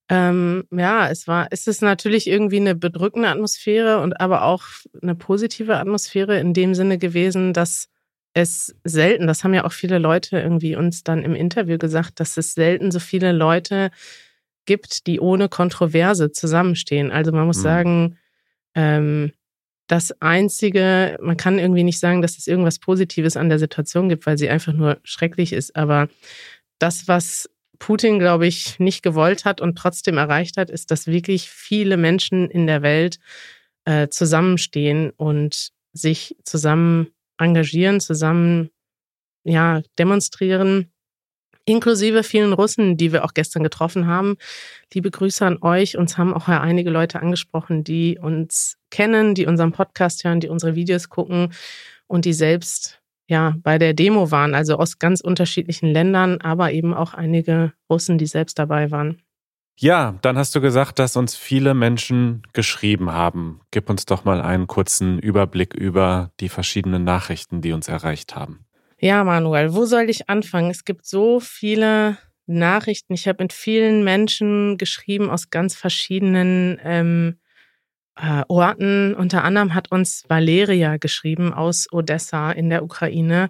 Ähm, 0.10 0.66
ja, 0.72 1.10
es 1.10 1.28
war, 1.28 1.48
es 1.51 1.68
ist 1.68 1.82
natürlich 1.82 2.28
irgendwie 2.28 2.58
eine 2.58 2.75
bedrückende 2.75 3.30
Atmosphäre 3.30 4.00
und 4.01 4.20
aber 4.20 4.44
auch 4.44 4.63
eine 5.01 5.16
positive 5.16 5.78
Atmosphäre 5.78 6.38
in 6.38 6.54
dem 6.54 6.75
Sinne 6.75 6.98
gewesen, 6.98 7.54
dass 7.54 7.88
es 8.34 8.75
selten, 8.84 9.28
das 9.28 9.44
haben 9.44 9.54
ja 9.54 9.63
auch 9.66 9.72
viele 9.72 10.00
Leute 10.00 10.40
irgendwie 10.40 10.75
uns 10.75 11.04
dann 11.04 11.24
im 11.24 11.34
Interview 11.34 11.78
gesagt, 11.78 12.20
dass 12.20 12.38
es 12.38 12.54
selten 12.54 12.92
so 12.92 13.00
viele 13.00 13.32
Leute 13.32 13.92
gibt, 14.66 15.08
die 15.08 15.20
ohne 15.20 15.50
Kontroverse 15.50 16.32
zusammenstehen. 16.32 17.12
Also 17.12 17.32
man 17.32 17.46
muss 17.46 17.58
mhm. 17.60 17.62
sagen, 17.62 18.18
ähm, 18.75 19.32
das 19.91 20.13
Einzige, 20.21 21.17
man 21.21 21.36
kann 21.36 21.60
irgendwie 21.60 21.83
nicht 21.83 22.00
sagen, 22.00 22.21
dass 22.21 22.38
es 22.38 22.48
irgendwas 22.48 22.79
Positives 22.79 23.36
an 23.36 23.50
der 23.50 23.60
Situation 23.60 24.07
gibt, 24.07 24.25
weil 24.25 24.38
sie 24.38 24.48
einfach 24.48 24.71
nur 24.71 25.00
schrecklich 25.03 25.51
ist. 25.51 25.75
Aber 25.75 26.07
das, 26.79 27.10
was 27.10 27.50
Putin, 27.77 28.17
glaube 28.17 28.48
ich, 28.48 28.79
nicht 28.79 29.03
gewollt 29.03 29.43
hat 29.43 29.60
und 29.60 29.77
trotzdem 29.77 30.17
erreicht 30.17 30.55
hat, 30.55 30.69
ist, 30.69 30.91
dass 30.91 31.07
wirklich 31.07 31.50
viele 31.50 31.98
Menschen 31.98 32.50
in 32.50 32.67
der 32.67 32.83
Welt 32.83 33.19
äh, 33.83 34.07
zusammenstehen 34.07 35.10
und 35.10 35.71
sich 35.91 36.38
zusammen 36.45 37.07
engagieren, 37.38 38.00
zusammen 38.00 38.69
ja, 39.43 39.81
demonstrieren 40.00 40.90
inklusive 41.65 42.24
vielen 42.24 42.53
Russen, 42.53 42.98
die 42.98 43.12
wir 43.12 43.24
auch 43.25 43.34
gestern 43.34 43.63
getroffen 43.63 44.08
haben. 44.08 44.38
Liebe 44.94 45.12
Grüße 45.12 45.46
an 45.46 45.58
euch. 45.62 45.98
Uns 45.98 46.18
haben 46.18 46.34
auch 46.34 46.48
einige 46.48 46.89
Leute 46.89 47.22
angesprochen, 47.22 47.84
die 47.84 48.18
uns 48.20 48.77
kennen, 48.89 49.36
die 49.36 49.46
unseren 49.46 49.72
Podcast 49.72 50.24
hören, 50.24 50.39
die 50.39 50.50
unsere 50.50 50.75
Videos 50.75 51.10
gucken 51.10 51.53
und 52.08 52.25
die 52.25 52.34
selbst 52.34 53.01
ja 53.27 53.56
bei 53.63 53.77
der 53.77 53.94
Demo 53.94 54.32
waren, 54.32 54.53
also 54.53 54.77
aus 54.77 55.00
ganz 55.00 55.22
unterschiedlichen 55.22 55.89
Ländern, 55.89 56.41
aber 56.41 56.72
eben 56.72 56.94
auch 56.94 57.13
einige 57.13 57.74
Russen, 57.89 58.18
die 58.18 58.25
selbst 58.25 58.60
dabei 58.60 58.91
waren. 58.91 59.22
Ja, 59.80 60.20
dann 60.22 60.38
hast 60.38 60.53
du 60.53 60.62
gesagt, 60.62 61.00
dass 61.00 61.15
uns 61.15 61.36
viele 61.36 61.74
Menschen 61.74 62.44
geschrieben 62.53 63.12
haben. 63.13 63.62
Gib 63.72 63.89
uns 63.89 64.06
doch 64.06 64.25
mal 64.25 64.41
einen 64.41 64.68
kurzen 64.68 65.18
Überblick 65.18 65.74
über 65.74 66.32
die 66.39 66.50
verschiedenen 66.50 67.03
Nachrichten, 67.03 67.62
die 67.62 67.72
uns 67.72 67.88
erreicht 67.88 68.36
haben. 68.36 68.65
Ja, 69.03 69.24
Manuel, 69.24 69.74
wo 69.74 69.86
soll 69.86 70.12
ich 70.12 70.29
anfangen? 70.29 70.70
Es 70.70 70.86
gibt 70.86 71.08
so 71.08 71.39
viele 71.39 72.20
Nachrichten. 72.46 73.15
Ich 73.15 73.27
habe 73.27 73.43
mit 73.43 73.51
vielen 73.51 74.03
Menschen 74.03 74.77
geschrieben 74.77 75.31
aus 75.31 75.50
ganz 75.50 75.75
verschiedenen 75.75 76.79
ähm, 76.84 77.39
äh, 78.15 78.43
Orten. 78.48 79.15
Unter 79.15 79.43
anderem 79.43 79.74
hat 79.74 79.91
uns 79.91 80.24
Valeria 80.27 80.98
geschrieben 80.98 81.51
aus 81.51 81.91
Odessa 81.91 82.51
in 82.51 82.70
der 82.70 82.84
Ukraine. 82.84 83.50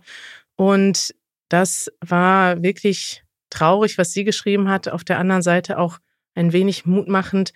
Und 0.55 1.13
das 1.49 1.91
war 1.99 2.63
wirklich 2.63 3.25
traurig, 3.49 3.97
was 3.97 4.13
sie 4.13 4.23
geschrieben 4.23 4.69
hat. 4.69 4.87
Auf 4.87 5.03
der 5.03 5.19
anderen 5.19 5.41
Seite 5.41 5.79
auch 5.79 5.97
ein 6.33 6.53
wenig 6.53 6.85
mutmachend. 6.85 7.51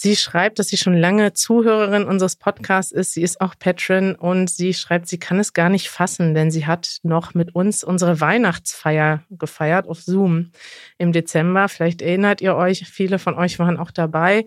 Sie 0.00 0.14
schreibt, 0.14 0.60
dass 0.60 0.68
sie 0.68 0.76
schon 0.76 0.96
lange 0.96 1.32
Zuhörerin 1.32 2.04
unseres 2.04 2.36
Podcasts 2.36 2.92
ist. 2.92 3.14
Sie 3.14 3.22
ist 3.22 3.40
auch 3.40 3.56
Patron 3.58 4.14
und 4.14 4.48
sie 4.48 4.72
schreibt, 4.72 5.08
sie 5.08 5.18
kann 5.18 5.40
es 5.40 5.54
gar 5.54 5.68
nicht 5.70 5.88
fassen, 5.88 6.34
denn 6.34 6.52
sie 6.52 6.66
hat 6.66 7.00
noch 7.02 7.34
mit 7.34 7.56
uns 7.56 7.82
unsere 7.82 8.20
Weihnachtsfeier 8.20 9.24
gefeiert 9.28 9.88
auf 9.88 10.00
Zoom 10.00 10.52
im 10.98 11.10
Dezember. 11.10 11.68
Vielleicht 11.68 12.00
erinnert 12.00 12.40
ihr 12.40 12.54
euch, 12.54 12.86
viele 12.86 13.18
von 13.18 13.34
euch 13.34 13.58
waren 13.58 13.76
auch 13.76 13.90
dabei. 13.90 14.46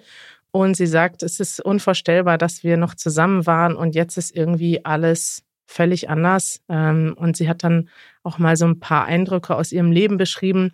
Und 0.52 0.78
sie 0.78 0.88
sagt, 0.88 1.22
es 1.22 1.42
ist 1.42 1.60
unvorstellbar, 1.60 2.38
dass 2.38 2.64
wir 2.64 2.78
noch 2.78 2.96
zusammen 2.96 3.46
waren 3.46 3.76
und 3.76 3.94
jetzt 3.94 4.16
ist 4.16 4.34
irgendwie 4.34 4.86
alles 4.86 5.44
völlig 5.66 6.10
anders. 6.10 6.62
Ähm, 6.70 7.14
und 7.18 7.36
sie 7.36 7.50
hat 7.50 7.66
dann 7.66 7.90
auch 8.24 8.38
mal 8.38 8.56
so 8.56 8.68
ein 8.68 8.80
paar 8.80 9.04
Eindrücke 9.04 9.54
aus 9.58 9.74
ihrem 9.74 9.92
Leben 9.92 10.16
beschrieben. 10.16 10.72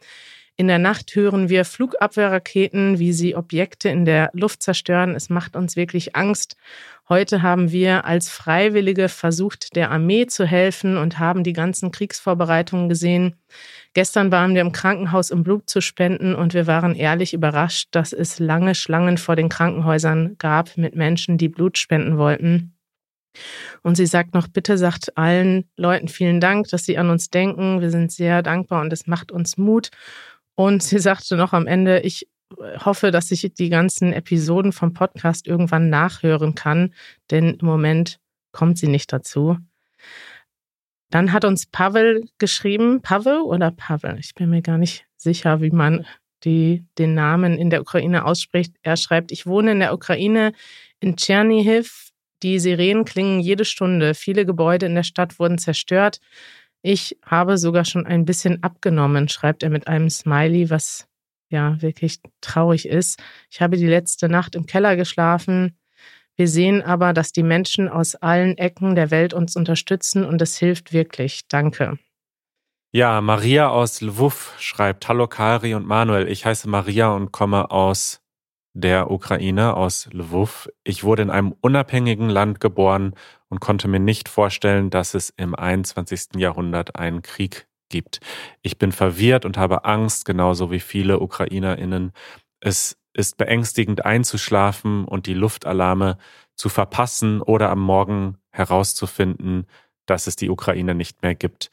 In 0.60 0.68
der 0.68 0.80
Nacht 0.80 1.14
hören 1.14 1.50
wir 1.50 1.66
Flugabwehrraketen, 1.66 2.98
wie 2.98 3.14
sie 3.14 3.36
Objekte 3.36 3.90
in 3.90 4.06
der 4.06 4.32
Luft 4.34 4.64
zerstören. 4.64 5.14
Es 5.14 5.30
macht 5.30 5.56
uns 5.56 5.76
wirklich 5.76 6.16
Angst. 6.16 6.58
Heute 7.08 7.44
haben 7.44 7.72
wir 7.72 8.06
als 8.06 8.30
Freiwillige 8.30 9.08
versucht, 9.08 9.76
der 9.76 9.92
Armee 9.92 10.26
zu 10.26 10.48
helfen 10.48 10.98
und 10.98 11.20
haben 11.20 11.44
die 11.44 11.54
ganzen 11.54 11.92
Kriegsvorbereitungen 11.92 12.90
gesehen. 12.90 13.36
Gestern 13.94 14.32
waren 14.32 14.56
wir 14.56 14.62
im 14.62 14.72
Krankenhaus, 14.72 15.30
um 15.30 15.44
Blut 15.44 15.70
zu 15.70 15.80
spenden 15.80 16.34
und 16.34 16.56
wir 16.56 16.66
waren 16.66 16.96
ehrlich 16.96 17.36
überrascht, 17.36 17.90
dass 17.92 18.12
es 18.12 18.40
lange 18.40 18.74
Schlangen 18.74 19.20
vor 19.20 19.36
den 19.36 19.50
Krankenhäusern 19.50 20.38
gab 20.40 20.76
mit 20.76 20.96
Menschen, 20.96 21.38
die 21.38 21.50
Blut 21.50 21.78
spenden 21.78 22.18
wollten. 22.18 22.74
Und 23.84 23.96
sie 23.96 24.06
sagt 24.06 24.34
noch, 24.34 24.48
bitte 24.48 24.78
sagt 24.78 25.18
allen 25.18 25.70
Leuten 25.76 26.08
vielen 26.08 26.40
Dank, 26.40 26.68
dass 26.70 26.86
sie 26.86 26.98
an 26.98 27.10
uns 27.10 27.30
denken. 27.30 27.82
Wir 27.82 27.92
sind 27.92 28.12
sehr 28.12 28.42
dankbar 28.42 28.82
und 28.82 28.92
es 28.92 29.08
macht 29.08 29.32
uns 29.32 29.58
Mut. 29.58 29.92
Und 30.58 30.82
sie 30.82 30.98
sagte 30.98 31.38
noch 31.38 31.54
am 31.54 31.68
Ende, 31.68 32.00
ich 32.00 32.28
hoffe, 32.84 33.12
dass 33.12 33.30
ich 33.30 33.54
die 33.54 33.70
ganzen 33.70 34.12
Episoden 34.12 34.72
vom 34.72 34.94
Podcast 34.94 35.46
irgendwann 35.46 35.90
nachhören 35.90 36.56
kann, 36.56 36.96
denn 37.30 37.54
im 37.56 37.66
Moment 37.66 38.20
kommt 38.52 38.80
sie 38.80 38.88
nicht 38.88 39.14
dazu. 39.14 39.58
Dann 41.12 41.32
hat 41.32 41.46
uns 41.46 41.68
Pavel 41.68 42.28
geschrieben, 42.40 43.02
Pavel 43.04 43.42
oder 43.42 43.70
Pavel? 43.70 44.18
Ich 44.20 44.34
bin 44.34 44.50
mir 44.50 44.64
gar 44.64 44.80
nicht 44.80 45.06
sicher, 45.16 45.62
wie 45.62 45.70
man 45.70 46.08
die, 46.44 46.86
den 46.98 47.14
Namen 47.14 47.58
in 47.60 47.70
der 47.70 47.82
Ukraine 47.82 48.26
ausspricht. 48.26 48.74
Er 48.82 48.98
schreibt, 48.98 49.32
ich 49.32 49.46
wohne 49.46 49.74
in 49.74 49.80
der 49.80 49.94
Ukraine 49.94 50.54
in 51.00 51.18
Tschernihiv. 51.18 52.10
Die 52.42 52.58
Sirenen 52.58 53.06
klingen 53.06 53.40
jede 53.42 53.66
Stunde. 53.66 54.16
Viele 54.16 54.46
Gebäude 54.46 54.88
in 54.88 54.96
der 54.96 55.04
Stadt 55.04 55.38
wurden 55.40 55.60
zerstört. 55.60 56.20
Ich 56.82 57.18
habe 57.26 57.58
sogar 57.58 57.86
schon 57.86 58.06
ein 58.06 58.26
bisschen 58.26 58.64
abgenommen, 58.64 59.30
schreibt 59.30 59.64
er 59.64 59.70
mit 59.70 59.88
einem 59.88 60.10
Smiley, 60.10 60.70
was 60.70 61.08
ja 61.50 61.82
wirklich 61.82 62.20
traurig 62.42 62.88
ist. 62.88 63.22
Ich 63.50 63.62
habe 63.62 63.78
die 63.78 63.88
letzte 63.88 64.30
Nacht 64.30 64.56
im 64.56 64.66
Keller 64.66 64.96
geschlafen. 64.96 65.78
Wir 66.36 66.48
sehen 66.48 66.84
aber, 66.84 67.14
dass 67.14 67.32
die 67.32 67.44
Menschen 67.44 67.90
aus 67.90 68.16
allen 68.16 68.58
Ecken 68.58 68.96
der 68.96 69.10
Welt 69.10 69.34
uns 69.34 69.56
unterstützen 69.56 70.24
und 70.24 70.42
es 70.42 70.58
hilft 70.58 70.94
wirklich. 70.94 71.48
Danke. 71.48 71.98
Ja, 72.92 73.22
Maria 73.22 73.70
aus 73.70 74.02
Lwów 74.02 74.56
schreibt, 74.60 75.08
Hallo 75.08 75.28
Kari 75.28 75.74
und 75.74 75.86
Manuel, 75.86 76.28
ich 76.28 76.46
heiße 76.46 76.70
Maria 76.70 77.10
und 77.10 77.32
komme 77.32 77.72
aus 77.72 78.22
der 78.80 79.10
Ukraine, 79.10 79.76
aus 79.76 80.08
Lwów. 80.12 80.70
Ich 80.84 81.04
wurde 81.04 81.24
in 81.24 81.30
einem 81.32 81.56
unabhängigen 81.62 82.30
Land 82.30 82.60
geboren 82.60 83.16
und 83.50 83.60
konnte 83.60 83.88
mir 83.88 84.00
nicht 84.00 84.30
vorstellen, 84.30 84.90
dass 84.90 85.16
es 85.16 85.34
im 85.36 85.56
21. 85.56 86.36
Jahrhundert 86.36 86.96
einen 86.96 87.24
Krieg 87.24 87.68
gibt. 87.90 88.20
Ich 88.62 88.78
bin 88.78 88.92
verwirrt 88.92 89.46
und 89.46 89.58
habe 89.58 89.86
Angst, 89.86 90.26
genauso 90.26 90.70
wie 90.70 90.80
viele 90.80 91.20
Ukrainerinnen. 91.20 92.12
Es 92.60 92.98
ist 93.14 93.38
beängstigend 93.38 94.06
einzuschlafen 94.06 95.06
und 95.06 95.26
die 95.26 95.34
Luftalarme 95.34 96.18
zu 96.56 96.70
verpassen 96.70 97.42
oder 97.42 97.72
am 97.72 97.80
Morgen 97.80 98.38
herauszufinden, 98.52 99.66
dass 100.06 100.28
es 100.28 100.36
die 100.36 100.50
Ukraine 100.52 100.94
nicht 100.94 101.24
mehr 101.24 101.34
gibt. 101.34 101.72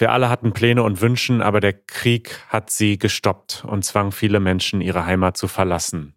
Wir 0.00 0.12
alle 0.12 0.30
hatten 0.30 0.54
Pläne 0.54 0.82
und 0.82 1.02
Wünschen, 1.02 1.42
aber 1.42 1.60
der 1.60 1.74
Krieg 1.74 2.42
hat 2.48 2.70
sie 2.70 2.96
gestoppt 2.96 3.66
und 3.66 3.84
zwang 3.84 4.12
viele 4.12 4.40
Menschen, 4.40 4.80
ihre 4.80 5.04
Heimat 5.04 5.36
zu 5.36 5.46
verlassen. 5.46 6.14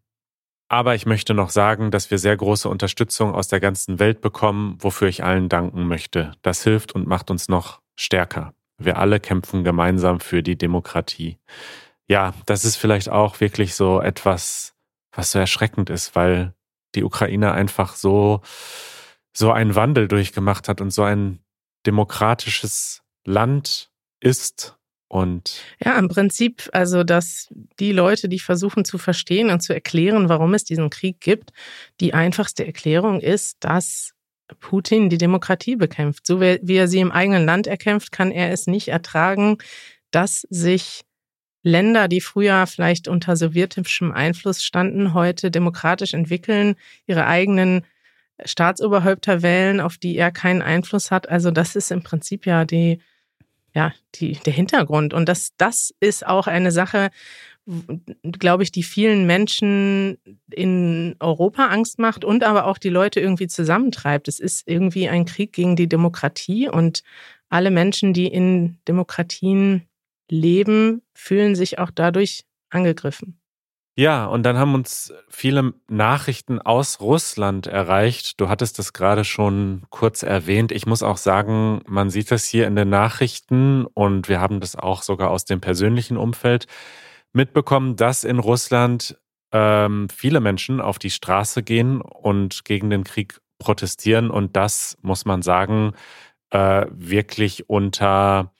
Aber 0.69 0.95
ich 0.95 1.05
möchte 1.05 1.33
noch 1.33 1.49
sagen, 1.49 1.91
dass 1.91 2.09
wir 2.09 2.17
sehr 2.17 2.37
große 2.37 2.69
Unterstützung 2.69 3.35
aus 3.35 3.49
der 3.49 3.59
ganzen 3.59 3.99
Welt 3.99 4.21
bekommen, 4.21 4.77
wofür 4.79 5.09
ich 5.09 5.25
allen 5.25 5.49
danken 5.49 5.85
möchte. 5.85 6.31
Das 6.43 6.63
hilft 6.63 6.93
und 6.93 7.07
macht 7.07 7.29
uns 7.29 7.49
noch 7.49 7.81
stärker. 7.97 8.53
wir 8.77 8.97
alle 8.97 9.19
kämpfen 9.19 9.65
gemeinsam 9.65 10.21
für 10.21 10.41
die 10.41 10.57
Demokratie. 10.57 11.37
Ja, 12.07 12.33
das 12.45 12.63
ist 12.63 12.77
vielleicht 12.77 13.09
auch 13.09 13.41
wirklich 13.41 13.75
so 13.75 13.99
etwas, 13.99 14.75
was 15.11 15.31
so 15.31 15.39
erschreckend 15.39 15.89
ist, 15.89 16.15
weil 16.15 16.53
die 16.95 17.03
Ukraine 17.03 17.51
einfach 17.51 17.95
so, 17.95 18.41
so 19.33 19.51
einen 19.51 19.75
Wandel 19.75 20.07
durchgemacht 20.07 20.69
hat 20.69 20.79
und 20.79 20.91
so 20.91 21.03
ein 21.03 21.39
demokratisches 21.85 23.02
Land 23.25 23.89
ist. 24.19 24.75
Und 25.07 25.61
ja, 25.83 25.97
im 25.99 26.07
Prinzip, 26.07 26.69
also, 26.71 27.03
dass 27.03 27.47
die 27.79 27.91
Leute, 27.91 28.27
die 28.29 28.39
versuchen 28.39 28.83
zu 28.83 28.97
verstehen 28.97 29.51
und 29.51 29.61
zu 29.61 29.73
erklären, 29.73 30.27
warum 30.27 30.55
es 30.55 30.63
diesen 30.63 30.89
Krieg 30.89 31.19
gibt, 31.19 31.51
die 31.99 32.15
einfachste 32.15 32.65
Erklärung 32.65 33.19
ist, 33.19 33.57
dass 33.59 34.13
Putin 34.59 35.09
die 35.09 35.17
Demokratie 35.17 35.75
bekämpft. 35.75 36.25
So 36.25 36.41
wie 36.41 36.75
er 36.75 36.87
sie 36.87 36.99
im 36.99 37.11
eigenen 37.11 37.45
Land 37.45 37.67
erkämpft, 37.67 38.11
kann 38.11 38.31
er 38.31 38.51
es 38.51 38.67
nicht 38.67 38.87
ertragen, 38.87 39.57
dass 40.11 40.47
sich 40.49 41.03
Länder, 41.63 42.07
die 42.07 42.21
früher 42.21 42.67
vielleicht 42.67 43.07
unter 43.07 43.37
sowjetischem 43.37 44.11
Einfluss 44.11 44.63
standen, 44.63 45.13
heute 45.13 45.49
demokratisch 45.49 46.13
entwickeln, 46.13 46.75
ihre 47.07 47.25
eigenen 47.25 47.85
Staatsoberhäupter 48.43 49.41
wählen, 49.41 49.79
auf 49.79 49.97
die 49.97 50.17
er 50.17 50.31
keinen 50.31 50.61
Einfluss 50.61 51.09
hat. 51.09 51.29
Also 51.29 51.51
das 51.51 51.75
ist 51.75 51.91
im 51.91 52.03
Prinzip 52.03 52.45
ja 52.45 52.65
die, 52.65 52.99
ja, 53.73 53.93
die, 54.15 54.33
der 54.45 54.53
Hintergrund. 54.53 55.13
Und 55.13 55.27
das, 55.27 55.53
das 55.57 55.93
ist 55.99 56.25
auch 56.25 56.47
eine 56.47 56.71
Sache, 56.71 57.09
glaube 58.21 58.63
ich, 58.63 58.71
die 58.71 58.83
vielen 58.83 59.25
Menschen 59.25 60.17
in 60.51 61.15
Europa 61.19 61.67
Angst 61.67 61.97
macht 61.97 62.25
und 62.25 62.43
aber 62.43 62.65
auch 62.65 62.77
die 62.77 62.89
Leute 62.89 63.19
irgendwie 63.19 63.47
zusammentreibt. 63.47 64.27
Es 64.27 64.39
ist 64.39 64.67
irgendwie 64.67 65.07
ein 65.09 65.25
Krieg 65.25 65.53
gegen 65.53 65.75
die 65.75 65.87
Demokratie 65.87 66.67
und 66.67 67.03
alle 67.49 67.71
Menschen, 67.71 68.13
die 68.13 68.27
in 68.27 68.77
Demokratien 68.87 69.87
leben, 70.29 71.01
fühlen 71.13 71.55
sich 71.55 71.79
auch 71.79 71.91
dadurch 71.91 72.45
angegriffen. 72.69 73.39
Ja, 73.95 74.25
und 74.25 74.41
dann 74.43 74.57
haben 74.57 74.73
uns 74.73 75.13
viele 75.29 75.73
Nachrichten 75.87 76.59
aus 76.59 76.99
Russland 76.99 77.67
erreicht. 77.67 78.41
Du 78.41 78.49
hattest 78.49 78.79
das 78.79 78.91
gerade 78.91 79.23
schon 79.23 79.83
kurz 79.91 80.23
erwähnt. 80.23 80.71
Ich 80.71 80.87
muss 80.87 81.03
auch 81.03 81.17
sagen, 81.17 81.81
man 81.85 82.09
sieht 82.09 82.31
das 82.31 82.45
hier 82.45 82.65
in 82.65 82.75
den 82.75 82.89
Nachrichten 82.89 83.85
und 83.85 84.29
wir 84.29 84.41
haben 84.41 84.59
das 84.61 84.75
auch 84.75 85.03
sogar 85.03 85.29
aus 85.29 85.45
dem 85.45 85.61
persönlichen 85.61 86.17
Umfeld 86.17 86.65
mitbekommen, 87.33 87.95
dass 87.95 88.23
in 88.23 88.39
Russland 88.39 89.15
ähm, 89.51 90.09
viele 90.09 90.39
Menschen 90.39 90.81
auf 90.81 90.97
die 90.97 91.11
Straße 91.11 91.61
gehen 91.61 92.01
und 92.01 92.65
gegen 92.65 92.89
den 92.89 93.03
Krieg 93.03 93.39
protestieren. 93.59 94.31
Und 94.31 94.55
das, 94.55 94.97
muss 95.03 95.25
man 95.25 95.43
sagen, 95.43 95.93
äh, 96.49 96.87
wirklich 96.89 97.69
unter, 97.69 98.53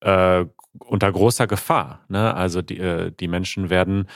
äh, 0.00 0.46
unter 0.78 1.12
großer 1.12 1.46
Gefahr. 1.46 2.06
Ne? 2.08 2.34
Also 2.34 2.62
die, 2.62 2.78
äh, 2.78 3.12
die 3.12 3.28
Menschen 3.28 3.68
werden 3.68 4.08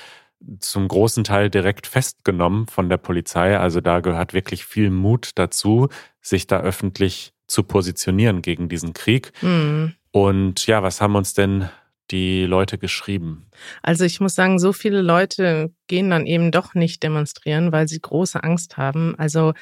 zum 0.60 0.88
großen 0.88 1.24
Teil 1.24 1.50
direkt 1.50 1.86
festgenommen 1.86 2.66
von 2.66 2.88
der 2.88 2.96
Polizei. 2.96 3.58
Also 3.58 3.80
da 3.80 4.00
gehört 4.00 4.34
wirklich 4.34 4.64
viel 4.64 4.90
Mut 4.90 5.30
dazu, 5.36 5.88
sich 6.20 6.46
da 6.46 6.60
öffentlich 6.60 7.32
zu 7.46 7.62
positionieren 7.62 8.42
gegen 8.42 8.68
diesen 8.68 8.92
Krieg. 8.92 9.32
Mhm. 9.42 9.94
Und 10.10 10.66
ja, 10.66 10.82
was 10.82 11.00
haben 11.00 11.16
uns 11.16 11.34
denn 11.34 11.68
die 12.10 12.44
Leute 12.44 12.78
geschrieben? 12.78 13.46
Also 13.82 14.04
ich 14.04 14.20
muss 14.20 14.34
sagen, 14.34 14.58
so 14.58 14.72
viele 14.72 15.00
Leute 15.00 15.72
gehen 15.86 16.10
dann 16.10 16.26
eben 16.26 16.50
doch 16.50 16.74
nicht 16.74 17.02
demonstrieren, 17.02 17.72
weil 17.72 17.88
sie 17.88 18.00
große 18.00 18.42
Angst 18.42 18.76
haben. 18.76 19.14
Also 19.18 19.54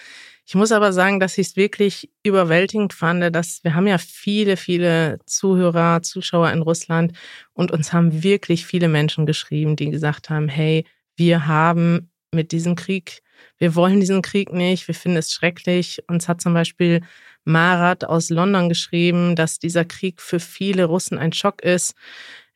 ich 0.50 0.56
muss 0.56 0.72
aber 0.72 0.92
sagen, 0.92 1.20
dass 1.20 1.38
ich 1.38 1.46
es 1.46 1.56
wirklich 1.56 2.10
überwältigend 2.24 2.92
fand, 2.92 3.32
dass 3.32 3.62
wir 3.62 3.76
haben 3.76 3.86
ja 3.86 3.98
viele, 3.98 4.56
viele 4.56 5.20
Zuhörer, 5.24 6.02
Zuschauer 6.02 6.50
in 6.50 6.62
Russland 6.62 7.12
und 7.52 7.70
uns 7.70 7.92
haben 7.92 8.24
wirklich 8.24 8.66
viele 8.66 8.88
Menschen 8.88 9.26
geschrieben, 9.26 9.76
die 9.76 9.90
gesagt 9.90 10.28
haben, 10.28 10.48
hey, 10.48 10.84
wir 11.14 11.46
haben 11.46 12.10
mit 12.34 12.50
diesem 12.50 12.74
Krieg, 12.74 13.22
wir 13.58 13.76
wollen 13.76 14.00
diesen 14.00 14.22
Krieg 14.22 14.52
nicht, 14.52 14.88
wir 14.88 14.94
finden 14.96 15.18
es 15.18 15.30
schrecklich. 15.30 16.02
Uns 16.08 16.26
hat 16.26 16.40
zum 16.40 16.52
Beispiel 16.52 17.02
Marat 17.44 18.02
aus 18.02 18.28
London 18.28 18.68
geschrieben, 18.68 19.36
dass 19.36 19.60
dieser 19.60 19.84
Krieg 19.84 20.20
für 20.20 20.40
viele 20.40 20.86
Russen 20.86 21.16
ein 21.16 21.32
Schock 21.32 21.62
ist. 21.62 21.94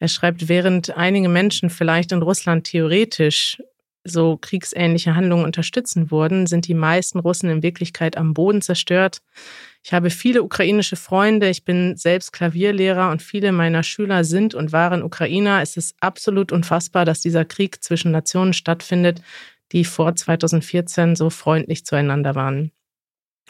Er 0.01 0.09
schreibt, 0.09 0.49
während 0.49 0.97
einige 0.97 1.29
Menschen 1.29 1.71
vielleicht 1.71 2.11
in 2.11 2.23
Russland 2.23 2.67
theoretisch 2.67 3.57
so 4.05 4.37
kriegsähnliche 4.37 5.15
Handlungen 5.15 5.45
unterstützen 5.45 6.11
würden, 6.11 6.47
sind 6.47 6.69
die 6.69 6.75
meisten 6.75 7.19
Russen 7.19 7.51
in 7.51 7.63
Wirklichkeit 7.63 8.17
am 8.17 8.35
Boden 8.35 8.63
zerstört. 8.63 9.23
Ich 9.83 9.93
habe 9.93 10.11
viele 10.11 10.43
ukrainische 10.43 10.97
Freunde. 10.97 11.49
Ich 11.49 11.65
bin 11.65 11.97
selbst 11.97 12.33
Klavierlehrer 12.33 13.11
und 13.11 13.23
viele 13.23 13.53
meiner 13.53 13.83
Schüler 13.83 14.25
sind 14.25 14.55
und 14.55 14.73
waren 14.73 15.03
Ukrainer. 15.03 15.61
Es 15.63 15.77
ist 15.77 15.95
absolut 16.01 16.53
unfassbar, 16.53 17.05
dass 17.05 17.21
dieser 17.21 17.45
Krieg 17.45 17.83
zwischen 17.83 18.11
Nationen 18.11 18.53
stattfindet, 18.53 19.21
die 19.73 19.85
vor 19.85 20.15
2014 20.15 21.17
so 21.17 21.31
freundlich 21.31 21.85
zueinander 21.85 22.35
waren. 22.35 22.71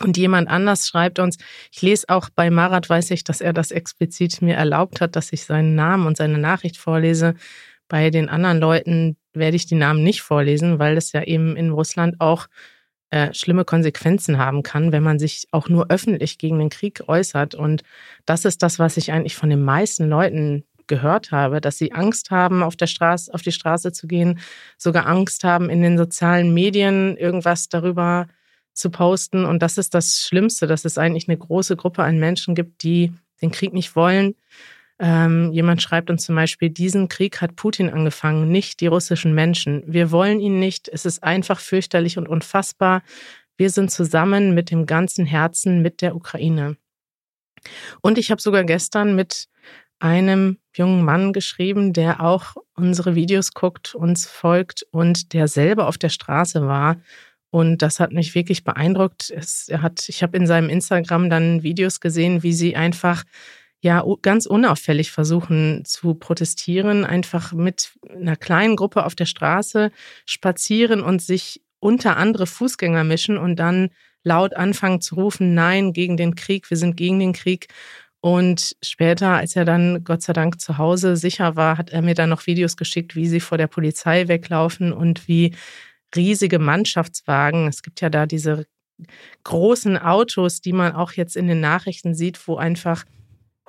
Und 0.01 0.17
jemand 0.17 0.49
anders 0.49 0.89
schreibt 0.89 1.21
uns, 1.21 1.39
ich 1.73 1.83
lese 1.83 2.09
auch 2.09 2.29
bei 2.35 2.51
Marat, 2.51 2.89
weiß 2.91 3.13
ich, 3.13 3.23
dass 3.23 3.41
er 3.41 3.53
das 3.53 3.71
explizit 3.71 4.43
mir 4.43 4.57
erlaubt 4.57 5.01
hat, 5.01 5.15
dass 5.15 5.33
ich 5.33 5.45
seinen 5.45 5.77
Namen 5.77 6.07
und 6.07 6.17
seine 6.17 6.39
Nachricht 6.39 6.77
vorlese. 6.77 7.35
Bei 7.89 8.11
den 8.11 8.29
anderen 8.29 8.59
Leuten 8.59 9.17
werde 9.33 9.57
ich 9.57 9.67
die 9.67 9.75
Namen 9.75 10.03
nicht 10.03 10.23
vorlesen, 10.23 10.79
weil 10.79 10.95
das 10.95 11.13
ja 11.13 11.23
eben 11.23 11.57
in 11.57 11.71
Russland 11.71 12.21
auch 12.21 12.47
äh, 13.11 13.33
schlimme 13.33 13.65
Konsequenzen 13.65 14.39
haben 14.39 14.63
kann, 14.63 14.91
wenn 14.91 15.03
man 15.03 15.19
sich 15.19 15.47
auch 15.51 15.69
nur 15.69 15.91
öffentlich 15.91 16.39
gegen 16.39 16.59
den 16.59 16.71
Krieg 16.71 17.03
äußert. 17.07 17.55
Und 17.55 17.83
das 18.27 18.45
ist 18.45 18.63
das, 18.63 18.79
was 18.79 18.97
ich 18.97 19.13
eigentlich 19.13 19.37
von 19.37 19.51
den 19.51 19.63
meisten 19.63 20.09
Leuten 20.09 20.65
gehört 20.87 21.31
habe, 21.31 21.61
dass 21.61 21.79
sie 21.79 21.93
Angst 21.93 22.31
haben, 22.31 22.63
auf 22.63 22.77
der 22.77 22.87
Straße, 22.87 23.33
auf 23.33 23.43
die 23.43 23.53
Straße 23.53 23.93
zu 23.93 24.07
gehen, 24.07 24.41
sogar 24.77 25.07
Angst 25.07 25.45
haben, 25.45 25.71
in 25.71 25.83
den 25.83 25.97
sozialen 25.97 26.53
Medien 26.53 27.17
irgendwas 27.17 27.69
darüber 27.69 28.27
zu 28.73 28.91
posten. 28.91 29.45
Und 29.45 29.63
das 29.63 29.79
ist 29.79 29.95
das 29.95 30.19
Schlimmste, 30.19 30.67
dass 30.67 30.85
es 30.85 30.99
eigentlich 30.99 31.29
eine 31.29 31.39
große 31.39 31.77
Gruppe 31.77 32.03
an 32.03 32.19
Menschen 32.19 32.55
gibt, 32.55 32.83
die 32.83 33.13
den 33.41 33.51
Krieg 33.51 33.73
nicht 33.73 33.95
wollen, 33.97 34.35
ähm, 34.99 35.53
jemand 35.53 35.83
schreibt 35.83 36.09
uns 36.09 36.25
zum 36.25 36.37
Beispiel, 36.37 36.71
diesen 36.71 37.09
Krieg 37.09 37.41
hat 37.41 37.57
Putin 37.57 37.91
angefangen, 37.91 38.51
nicht 38.51 38.81
die 38.81 38.87
russischen 38.87 39.35
Menschen. 39.35 39.83
Wir 39.87 40.11
wollen 40.11 40.41
ihn 40.41 40.61
nicht. 40.61 40.89
Es 40.89 41.05
ist 41.05 41.23
einfach 41.23 41.59
fürchterlich 41.59 42.17
und 42.17 42.29
unfassbar. 42.29 43.03
Wir 43.57 43.71
sind 43.71 43.91
zusammen 43.91 44.55
mit 44.55 44.71
dem 44.71 44.87
ganzen 44.87 45.27
Herzen 45.27 45.83
mit 45.83 46.01
der 46.01 46.15
Ukraine. 46.15 46.77
Und 48.03 48.19
ich 48.19 48.31
habe 48.31 48.41
sogar 48.41 48.65
gestern 48.65 49.17
mit 49.17 49.49
einem 49.99 50.59
jungen 50.77 51.05
Mann 51.05 51.33
geschrieben, 51.33 51.93
der 51.93 52.21
auch 52.21 52.55
unsere 52.75 53.15
Videos 53.15 53.53
guckt, 53.53 53.95
uns 53.95 54.27
folgt 54.27 54.85
und 54.91 55.33
der 55.33 55.49
selber 55.49 55.89
auf 55.89 55.99
der 55.99 56.09
Straße 56.09 56.67
war. 56.67 56.97
Und 57.51 57.83
das 57.83 58.01
hat 58.01 58.13
mich 58.13 58.35
wirklich 58.35 58.65
beeindruckt. 58.65 59.31
Es, 59.31 59.69
er 59.69 59.83
hat, 59.83 60.09
ich 60.09 60.23
habe 60.23 60.37
in 60.37 60.47
seinem 60.47 60.69
Instagram 60.69 61.31
dann 61.31 61.63
Videos 61.63 62.01
gesehen, 62.01 62.43
wie 62.43 62.53
sie 62.53 62.77
einfach 62.77 63.25
ja 63.85 64.05
ganz 64.23 64.47
unauffällig 64.47 65.13
versuchen 65.13 65.85
zu 65.85 66.15
protestieren, 66.15 67.05
einfach 67.05 67.53
mit 67.53 67.93
einer 68.11 68.35
kleinen 68.35 68.77
Gruppe 68.77 69.05
auf 69.05 69.15
der 69.15 69.27
Straße 69.27 69.93
spazieren 70.27 71.03
und 71.03 71.23
sich 71.23 71.63
unter 71.79 72.17
andere 72.17 72.47
Fußgänger 72.47 73.05
mischen 73.05 73.37
und 73.37 73.57
dann 73.57 73.91
laut 74.25 74.57
anfangen 74.57 75.03
zu 75.03 75.17
rufen, 75.17 75.55
nein, 75.55 75.93
gegen 75.93 76.17
den 76.17 76.35
Krieg, 76.35 76.71
wir 76.71 76.79
sind 76.79 76.97
gegen 76.97 77.21
den 77.21 77.35
Krieg. 77.35 77.69
Und 78.21 78.75
später, 78.83 79.33
als 79.33 79.55
er 79.55 79.67
dann 79.67 80.03
Gott 80.03 80.23
sei 80.23 80.33
Dank 80.33 80.59
zu 80.59 80.79
Hause 80.79 81.15
sicher 81.15 81.57
war, 81.57 81.77
hat 81.77 81.91
er 81.91 82.01
mir 82.01 82.15
dann 82.15 82.31
noch 82.31 82.47
Videos 82.47 82.79
geschickt, 82.79 83.15
wie 83.15 83.27
sie 83.27 83.41
vor 83.41 83.59
der 83.59 83.67
Polizei 83.67 84.29
weglaufen 84.29 84.95
und 84.95 85.29
wie 85.29 85.55
riesige 86.17 86.59
Mannschaftswagen, 86.59 87.69
es 87.69 87.83
gibt 87.83 88.01
ja 88.01 88.09
da 88.09 88.25
diese 88.25 88.67
großen 89.43 89.99
Autos, 89.99 90.63
die 90.63 90.73
man 90.73 90.93
auch 90.93 91.13
jetzt 91.13 91.37
in 91.37 91.49
den 91.49 91.61
Nachrichten 91.61 92.15
sieht, 92.15 92.49
wo 92.49 92.57
einfach 92.57 93.05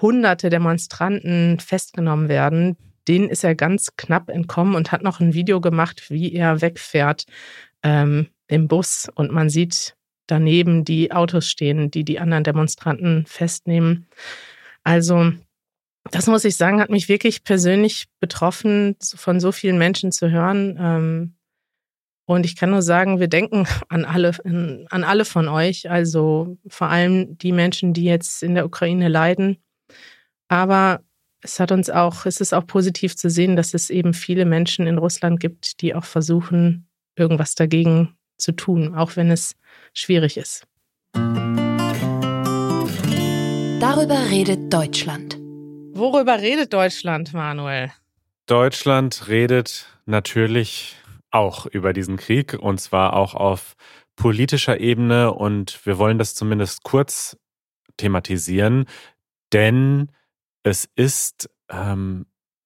hunderte 0.01 0.49
Demonstranten 0.49 1.59
festgenommen 1.59 2.29
werden. 2.29 2.77
Denen 3.07 3.29
ist 3.29 3.43
er 3.43 3.55
ganz 3.55 3.95
knapp 3.97 4.29
entkommen 4.29 4.75
und 4.75 4.91
hat 4.91 5.03
noch 5.03 5.19
ein 5.19 5.33
Video 5.33 5.61
gemacht, 5.61 6.09
wie 6.09 6.33
er 6.33 6.61
wegfährt 6.61 7.25
ähm, 7.83 8.27
im 8.47 8.67
Bus. 8.67 9.09
Und 9.13 9.31
man 9.31 9.49
sieht 9.49 9.95
daneben 10.27 10.85
die 10.85 11.11
Autos 11.11 11.47
stehen, 11.47 11.91
die 11.91 12.03
die 12.03 12.19
anderen 12.19 12.43
Demonstranten 12.43 13.25
festnehmen. 13.27 14.07
Also 14.83 15.31
das 16.11 16.27
muss 16.27 16.45
ich 16.45 16.55
sagen, 16.55 16.79
hat 16.79 16.89
mich 16.89 17.09
wirklich 17.09 17.43
persönlich 17.43 18.05
betroffen, 18.19 18.95
von 19.01 19.39
so 19.39 19.51
vielen 19.51 19.77
Menschen 19.77 20.11
zu 20.11 20.29
hören. 20.29 20.77
Ähm, 20.79 21.35
und 22.27 22.45
ich 22.45 22.55
kann 22.55 22.71
nur 22.71 22.81
sagen, 22.81 23.19
wir 23.19 23.27
denken 23.27 23.67
an 23.87 24.03
alle, 24.03 24.31
an 24.43 25.03
alle 25.03 25.25
von 25.25 25.47
euch, 25.47 25.89
also 25.89 26.57
vor 26.67 26.89
allem 26.89 27.37
die 27.37 27.51
Menschen, 27.51 27.93
die 27.93 28.03
jetzt 28.03 28.41
in 28.41 28.55
der 28.55 28.65
Ukraine 28.65 29.09
leiden. 29.09 29.57
Aber 30.47 31.01
es 31.41 31.59
hat 31.59 31.71
uns 31.71 31.89
auch, 31.89 32.25
es 32.25 32.41
ist 32.41 32.53
auch 32.53 32.65
positiv 32.65 33.15
zu 33.15 33.29
sehen, 33.29 33.55
dass 33.55 33.73
es 33.73 33.89
eben 33.89 34.13
viele 34.13 34.45
Menschen 34.45 34.87
in 34.87 34.97
Russland 34.97 35.39
gibt, 35.39 35.81
die 35.81 35.93
auch 35.95 36.05
versuchen, 36.05 36.87
irgendwas 37.15 37.55
dagegen 37.55 38.15
zu 38.37 38.51
tun, 38.51 38.95
auch 38.95 39.15
wenn 39.15 39.31
es 39.31 39.55
schwierig 39.93 40.37
ist. 40.37 40.67
Darüber 43.79 44.29
redet 44.29 44.73
Deutschland. 44.73 45.37
Worüber 45.93 46.39
redet 46.39 46.73
Deutschland, 46.73 47.33
Manuel? 47.33 47.91
Deutschland 48.47 49.27
redet 49.27 49.87
natürlich 50.05 50.95
auch 51.31 51.65
über 51.65 51.93
diesen 51.93 52.17
Krieg 52.17 52.53
und 52.53 52.79
zwar 52.79 53.13
auch 53.13 53.33
auf 53.33 53.75
politischer 54.15 54.79
Ebene 54.79 55.33
und 55.33 55.85
wir 55.85 55.97
wollen 55.97 56.17
das 56.17 56.35
zumindest 56.35 56.83
kurz 56.83 57.37
thematisieren, 57.97 58.85
denn 59.53 60.11
es 60.65 60.89
ist 60.95 61.47
ähm, 61.69 62.25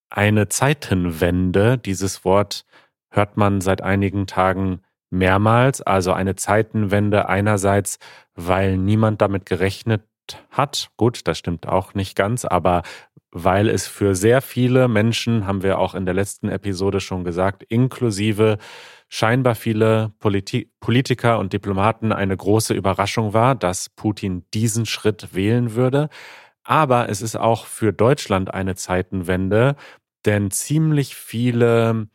eine 0.10 0.48
Zeitenwende. 0.48 1.78
Dieses 1.78 2.24
Wort 2.24 2.66
hört 3.12 3.36
man 3.36 3.60
seit 3.60 3.82
einigen 3.82 4.26
Tagen 4.26 4.82
mehrmals. 5.10 5.82
Also 5.82 6.14
eine 6.14 6.36
Zeitenwende 6.38 7.28
einerseits, 7.28 8.00
weil 8.36 8.78
niemand 8.78 9.22
damit 9.22 9.46
gerechnet 9.46 10.04
hat. 10.50 10.92
Gut, 10.96 11.28
das 11.28 11.38
stimmt 11.38 11.68
auch 11.68 11.94
nicht 11.94 12.16
ganz, 12.16 12.46
aber 12.46 12.84
weil 13.32 13.68
es 13.68 13.86
für 13.86 14.16
sehr 14.16 14.42
viele 14.42 14.88
Menschen, 14.88 15.46
haben 15.46 15.62
wir 15.62 15.78
auch 15.78 15.94
in 15.94 16.06
der 16.06 16.16
letzten 16.16 16.48
Episode 16.48 17.02
schon 17.02 17.26
gesagt, 17.26 17.64
inklusive 17.64 18.60
scheinbar 19.10 19.56
viele 19.56 20.14
Politi 20.20 20.72
Politiker 20.80 21.38
und 21.38 21.52
Diplomaten 21.52 22.14
eine 22.14 22.38
große 22.38 22.74
Überraschung 22.74 23.34
war, 23.34 23.56
dass 23.56 23.90
Putin 23.90 24.46
diesen 24.54 24.86
Schritt 24.86 25.34
wählen 25.34 25.76
würde. 25.76 26.10
Aber 26.70 27.10
es 27.10 27.24
ist 27.24 27.36
auch 27.36 27.66
für 27.66 27.92
Deutschland 27.92 28.54
eine 28.54 28.76
Zeitenwende, 28.76 29.76
denn 30.26 30.52
ziemlich 30.52 31.16
viele 31.16 32.10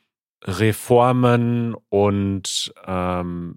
Reformen 0.45 1.75
und 1.89 2.73
ähm, 2.87 3.57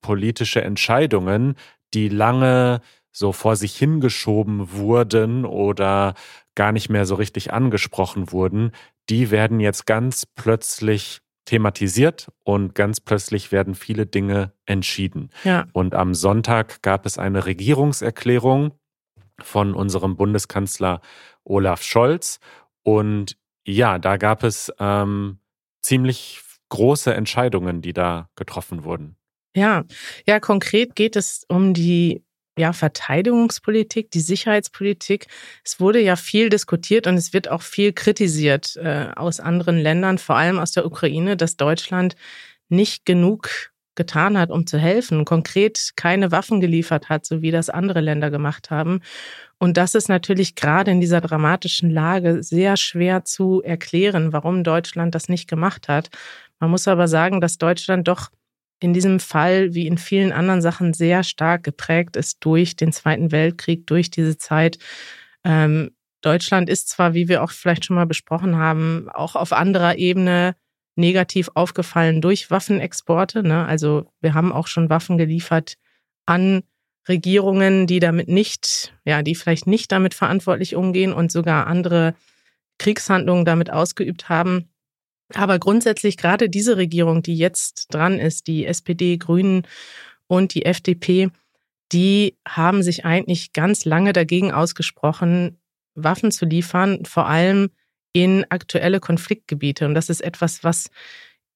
politische 0.00 0.62
Entscheidungen, 0.62 1.56
die 1.94 2.08
lange 2.08 2.80
so 3.10 3.32
vor 3.32 3.56
sich 3.56 3.76
hingeschoben 3.76 4.70
wurden 4.70 5.44
oder 5.44 6.14
gar 6.54 6.70
nicht 6.70 6.90
mehr 6.90 7.06
so 7.06 7.16
richtig 7.16 7.52
angesprochen 7.52 8.30
wurden, 8.30 8.70
die 9.08 9.32
werden 9.32 9.58
jetzt 9.58 9.84
ganz 9.84 10.26
plötzlich 10.26 11.22
thematisiert 11.44 12.30
und 12.44 12.76
ganz 12.76 13.00
plötzlich 13.00 13.50
werden 13.50 13.74
viele 13.74 14.06
Dinge 14.06 14.52
entschieden. 14.64 15.30
Ja. 15.42 15.66
Und 15.72 15.96
am 15.96 16.14
Sonntag 16.14 16.82
gab 16.82 17.04
es 17.04 17.18
eine 17.18 17.46
Regierungserklärung 17.46 18.74
von 19.40 19.74
unserem 19.74 20.16
Bundeskanzler 20.16 21.00
Olaf 21.44 21.82
Scholz. 21.82 22.40
Und 22.82 23.36
ja, 23.66 23.98
da 23.98 24.16
gab 24.16 24.42
es 24.42 24.72
ähm, 24.78 25.38
ziemlich 25.82 26.40
große 26.68 27.14
Entscheidungen, 27.14 27.82
die 27.82 27.92
da 27.92 28.28
getroffen 28.36 28.84
wurden. 28.84 29.16
Ja, 29.54 29.84
ja, 30.26 30.40
konkret 30.40 30.94
geht 30.94 31.16
es 31.16 31.44
um 31.48 31.72
die 31.72 32.22
ja, 32.58 32.72
Verteidigungspolitik, 32.72 34.10
die 34.10 34.20
Sicherheitspolitik. 34.20 35.26
Es 35.64 35.78
wurde 35.78 36.00
ja 36.00 36.16
viel 36.16 36.48
diskutiert 36.48 37.06
und 37.06 37.14
es 37.14 37.32
wird 37.32 37.48
auch 37.48 37.62
viel 37.62 37.92
kritisiert 37.92 38.76
äh, 38.76 39.08
aus 39.14 39.40
anderen 39.40 39.78
Ländern, 39.78 40.18
vor 40.18 40.36
allem 40.36 40.58
aus 40.58 40.72
der 40.72 40.86
Ukraine, 40.86 41.36
dass 41.36 41.56
Deutschland 41.56 42.16
nicht 42.68 43.04
genug 43.04 43.72
getan 43.96 44.38
hat, 44.38 44.50
um 44.50 44.66
zu 44.66 44.78
helfen, 44.78 45.24
konkret 45.24 45.92
keine 45.96 46.30
Waffen 46.30 46.60
geliefert 46.60 47.08
hat, 47.08 47.26
so 47.26 47.42
wie 47.42 47.50
das 47.50 47.70
andere 47.70 48.00
Länder 48.00 48.30
gemacht 48.30 48.70
haben. 48.70 49.00
Und 49.58 49.76
das 49.76 49.94
ist 49.94 50.08
natürlich 50.08 50.54
gerade 50.54 50.90
in 50.90 51.00
dieser 51.00 51.20
dramatischen 51.20 51.90
Lage 51.90 52.42
sehr 52.42 52.76
schwer 52.76 53.24
zu 53.24 53.62
erklären, 53.62 54.32
warum 54.32 54.64
Deutschland 54.64 55.14
das 55.14 55.28
nicht 55.28 55.48
gemacht 55.48 55.88
hat. 55.88 56.10
Man 56.60 56.70
muss 56.70 56.86
aber 56.88 57.08
sagen, 57.08 57.40
dass 57.40 57.58
Deutschland 57.58 58.06
doch 58.08 58.30
in 58.80 58.92
diesem 58.92 59.20
Fall 59.20 59.74
wie 59.74 59.86
in 59.86 59.98
vielen 59.98 60.32
anderen 60.32 60.60
Sachen 60.60 60.92
sehr 60.92 61.22
stark 61.24 61.64
geprägt 61.64 62.16
ist 62.16 62.38
durch 62.40 62.76
den 62.76 62.92
Zweiten 62.92 63.32
Weltkrieg, 63.32 63.86
durch 63.86 64.10
diese 64.10 64.36
Zeit. 64.36 64.78
Ähm, 65.44 65.90
Deutschland 66.20 66.68
ist 66.68 66.88
zwar, 66.88 67.14
wie 67.14 67.28
wir 67.28 67.42
auch 67.42 67.50
vielleicht 67.50 67.84
schon 67.84 67.96
mal 67.96 68.06
besprochen 68.06 68.56
haben, 68.56 69.08
auch 69.12 69.36
auf 69.36 69.52
anderer 69.52 69.96
Ebene 69.96 70.56
negativ 70.96 71.50
aufgefallen 71.54 72.20
durch 72.20 72.50
Waffenexporte. 72.50 73.42
Ne? 73.42 73.64
Also 73.66 74.10
wir 74.20 74.34
haben 74.34 74.52
auch 74.52 74.66
schon 74.66 74.90
Waffen 74.90 75.18
geliefert 75.18 75.76
an 76.26 76.62
Regierungen, 77.08 77.86
die 77.86 78.00
damit 78.00 78.28
nicht, 78.28 78.94
ja, 79.04 79.22
die 79.22 79.34
vielleicht 79.34 79.66
nicht 79.66 79.92
damit 79.92 80.14
verantwortlich 80.14 80.74
umgehen 80.74 81.12
und 81.12 81.30
sogar 81.30 81.66
andere 81.66 82.14
Kriegshandlungen 82.78 83.44
damit 83.44 83.70
ausgeübt 83.70 84.28
haben. 84.28 84.68
Aber 85.34 85.58
grundsätzlich 85.58 86.16
gerade 86.16 86.48
diese 86.48 86.76
Regierung, 86.76 87.22
die 87.22 87.36
jetzt 87.36 87.92
dran 87.94 88.18
ist, 88.18 88.46
die 88.46 88.66
SPD, 88.66 89.16
Grünen 89.18 89.66
und 90.26 90.54
die 90.54 90.64
FDP, 90.64 91.30
die 91.92 92.36
haben 92.46 92.82
sich 92.82 93.04
eigentlich 93.04 93.52
ganz 93.52 93.84
lange 93.84 94.12
dagegen 94.12 94.52
ausgesprochen, 94.52 95.58
Waffen 95.94 96.30
zu 96.30 96.44
liefern, 96.44 97.04
vor 97.04 97.26
allem 97.26 97.70
in 98.16 98.46
aktuelle 98.48 98.98
Konfliktgebiete. 98.98 99.84
Und 99.84 99.92
das 99.92 100.08
ist 100.08 100.22
etwas, 100.22 100.64
was 100.64 100.88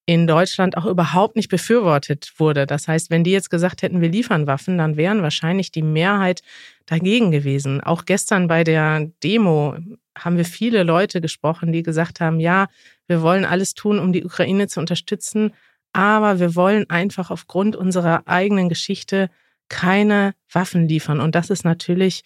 in 0.04 0.26
Deutschland 0.26 0.76
auch 0.76 0.84
überhaupt 0.84 1.34
nicht 1.34 1.48
befürwortet 1.48 2.34
wurde. 2.36 2.66
Das 2.66 2.86
heißt, 2.86 3.08
wenn 3.08 3.24
die 3.24 3.30
jetzt 3.30 3.48
gesagt 3.48 3.80
hätten, 3.80 4.02
wir 4.02 4.10
liefern 4.10 4.46
Waffen, 4.46 4.76
dann 4.76 4.98
wären 4.98 5.22
wahrscheinlich 5.22 5.72
die 5.72 5.80
Mehrheit 5.80 6.42
dagegen 6.84 7.30
gewesen. 7.30 7.80
Auch 7.80 8.04
gestern 8.04 8.46
bei 8.46 8.62
der 8.62 9.10
Demo 9.24 9.74
haben 10.18 10.36
wir 10.36 10.44
viele 10.44 10.82
Leute 10.82 11.22
gesprochen, 11.22 11.72
die 11.72 11.82
gesagt 11.82 12.20
haben, 12.20 12.40
ja, 12.40 12.66
wir 13.06 13.22
wollen 13.22 13.46
alles 13.46 13.72
tun, 13.72 13.98
um 13.98 14.12
die 14.12 14.24
Ukraine 14.24 14.68
zu 14.68 14.80
unterstützen, 14.80 15.54
aber 15.94 16.40
wir 16.40 16.54
wollen 16.56 16.90
einfach 16.90 17.30
aufgrund 17.30 17.74
unserer 17.74 18.28
eigenen 18.28 18.68
Geschichte 18.68 19.30
keine 19.70 20.34
Waffen 20.52 20.88
liefern. 20.88 21.20
Und 21.20 21.34
das 21.34 21.48
ist 21.48 21.64
natürlich, 21.64 22.22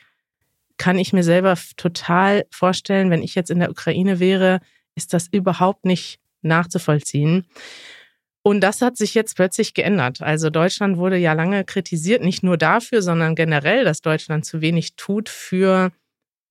kann 0.77 0.99
ich 0.99 1.13
mir 1.13 1.23
selber 1.23 1.57
total 1.77 2.45
vorstellen, 2.51 3.11
wenn 3.11 3.23
ich 3.23 3.35
jetzt 3.35 3.51
in 3.51 3.61
der 3.61 3.71
Ukraine 3.71 4.21
wäre, 4.21 4.61
ist 4.95 5.13
das 5.13 5.29
überhaupt 5.31 5.85
nicht 5.85 6.21
nachzuvollziehen. 6.43 7.47
Und 8.43 8.61
das 8.61 8.83
hat 8.83 8.99
sich 8.99 9.15
jetzt 9.15 9.37
plötzlich 9.37 9.73
geändert. 9.73 10.21
Also 10.21 10.51
Deutschland 10.51 10.99
wurde 10.99 11.17
ja 11.17 11.33
lange 11.33 11.65
kritisiert, 11.65 12.23
nicht 12.23 12.43
nur 12.43 12.59
dafür, 12.59 13.01
sondern 13.01 13.35
generell, 13.35 13.85
dass 13.85 14.03
Deutschland 14.03 14.45
zu 14.45 14.61
wenig 14.61 14.97
tut 14.97 15.31
für 15.31 15.93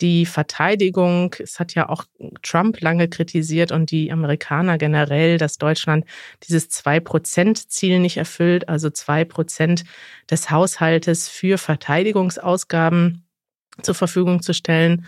die 0.02 0.26
Verteidigung. 0.26 1.36
Es 1.38 1.60
hat 1.60 1.76
ja 1.76 1.88
auch 1.90 2.06
Trump 2.42 2.82
lange 2.82 3.08
kritisiert 3.08 3.72
und 3.72 3.92
die 3.92 4.12
Amerikaner 4.12 4.80
generell, 4.80 5.38
dass 5.38 5.60
Deutschland 5.60 6.06
dieses 6.48 6.68
Zwei-Prozent-Ziel 6.70 8.00
nicht 8.00 8.18
erfüllt, 8.18 8.70
also 8.70 8.90
zwei 8.90 9.24
Prozent 9.24 9.84
des 10.32 10.50
Haushaltes 10.50 11.30
für 11.30 11.60
Verteidigungsausgaben 11.60 13.23
zur 13.82 13.96
Verfügung 13.96 14.42
zu 14.42 14.54
stellen. 14.54 15.06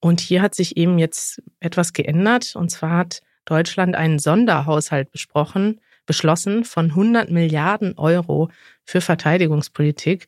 Und 0.00 0.20
hier 0.20 0.42
hat 0.42 0.54
sich 0.54 0.76
eben 0.76 0.98
jetzt 0.98 1.42
etwas 1.60 1.92
geändert. 1.92 2.54
Und 2.56 2.70
zwar 2.70 2.98
hat 2.98 3.20
Deutschland 3.44 3.96
einen 3.96 4.18
Sonderhaushalt 4.18 5.10
besprochen, 5.10 5.80
beschlossen 6.06 6.64
von 6.64 6.86
100 6.86 7.30
Milliarden 7.30 7.96
Euro 7.96 8.50
für 8.84 9.00
Verteidigungspolitik. 9.00 10.26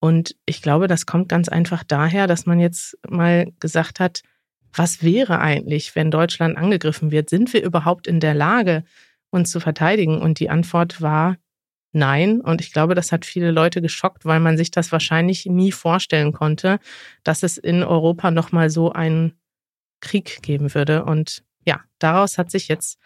Und 0.00 0.36
ich 0.46 0.62
glaube, 0.62 0.86
das 0.86 1.06
kommt 1.06 1.28
ganz 1.28 1.48
einfach 1.48 1.84
daher, 1.84 2.26
dass 2.26 2.46
man 2.46 2.58
jetzt 2.58 2.98
mal 3.08 3.52
gesagt 3.60 4.00
hat, 4.00 4.22
was 4.72 5.02
wäre 5.02 5.40
eigentlich, 5.40 5.94
wenn 5.96 6.10
Deutschland 6.10 6.56
angegriffen 6.56 7.10
wird? 7.10 7.28
Sind 7.28 7.52
wir 7.52 7.62
überhaupt 7.62 8.06
in 8.06 8.20
der 8.20 8.34
Lage, 8.34 8.84
uns 9.30 9.50
zu 9.50 9.60
verteidigen? 9.60 10.20
Und 10.22 10.38
die 10.38 10.48
Antwort 10.48 11.00
war 11.02 11.36
nein. 11.92 12.40
Und 12.40 12.60
ich 12.60 12.72
glaube, 12.72 12.94
das 12.94 13.12
hat 13.12 13.24
viele 13.24 13.50
Leute 13.50 13.82
geschockt, 13.82 14.24
weil 14.24 14.40
man 14.40 14.56
sich 14.56 14.70
das 14.70 14.92
wahrscheinlich 14.92 15.46
nie 15.46 15.72
vorstellen 15.72 16.32
konnte, 16.32 16.78
dass 17.24 17.42
es 17.42 17.58
in 17.58 17.82
Europa 17.82 18.30
nochmal 18.30 18.70
so 18.70 18.92
einen 18.92 19.34
Krieg 20.00 20.42
geben 20.42 20.74
würde. 20.74 21.04
Und 21.04 21.42
ja, 21.66 21.80
daraus 21.98 22.38
hat 22.38 22.50
sich 22.50 22.68
jetzt 22.68 22.98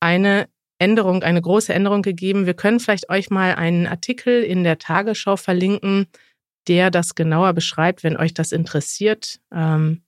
eine 0.00 0.48
Änderung, 0.78 1.22
eine 1.22 1.40
große 1.40 1.72
Änderung 1.72 2.02
gegeben. 2.02 2.46
Wir 2.46 2.54
können 2.54 2.80
vielleicht 2.80 3.08
euch 3.08 3.30
mal 3.30 3.54
einen 3.54 3.86
Artikel 3.86 4.42
in 4.42 4.64
der 4.64 4.78
Tagesschau 4.78 5.36
verlinken, 5.36 6.06
der 6.68 6.90
das 6.90 7.14
genauer 7.14 7.52
beschreibt, 7.52 8.02
wenn 8.02 8.16
euch 8.16 8.34
das 8.34 8.52
interessiert. 8.52 9.40
Ähm, 9.52 10.02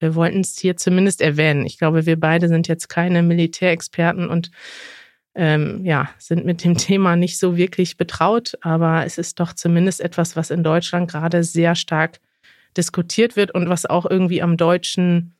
wir 0.00 0.14
wollten 0.14 0.40
es 0.40 0.58
hier 0.58 0.76
zumindest 0.76 1.20
erwähnen. 1.20 1.66
Ich 1.66 1.78
glaube, 1.78 2.06
wir 2.06 2.18
beide 2.18 2.48
sind 2.48 2.68
jetzt 2.68 2.88
keine 2.88 3.22
Militärexperten 3.22 4.28
und 4.28 4.50
ähm, 5.38 5.84
ja, 5.84 6.10
sind 6.18 6.44
mit 6.44 6.64
dem 6.64 6.76
Thema 6.76 7.16
nicht 7.16 7.38
so 7.38 7.56
wirklich 7.56 7.96
betraut, 7.96 8.58
aber 8.60 9.06
es 9.06 9.16
ist 9.16 9.40
doch 9.40 9.52
zumindest 9.54 10.00
etwas, 10.00 10.36
was 10.36 10.50
in 10.50 10.62
Deutschland 10.62 11.10
gerade 11.10 11.44
sehr 11.44 11.74
stark 11.76 12.20
diskutiert 12.76 13.36
wird 13.36 13.54
und 13.54 13.68
was 13.68 13.86
auch 13.86 14.04
irgendwie 14.04 14.42
am 14.42 14.56
deutschen 14.56 15.34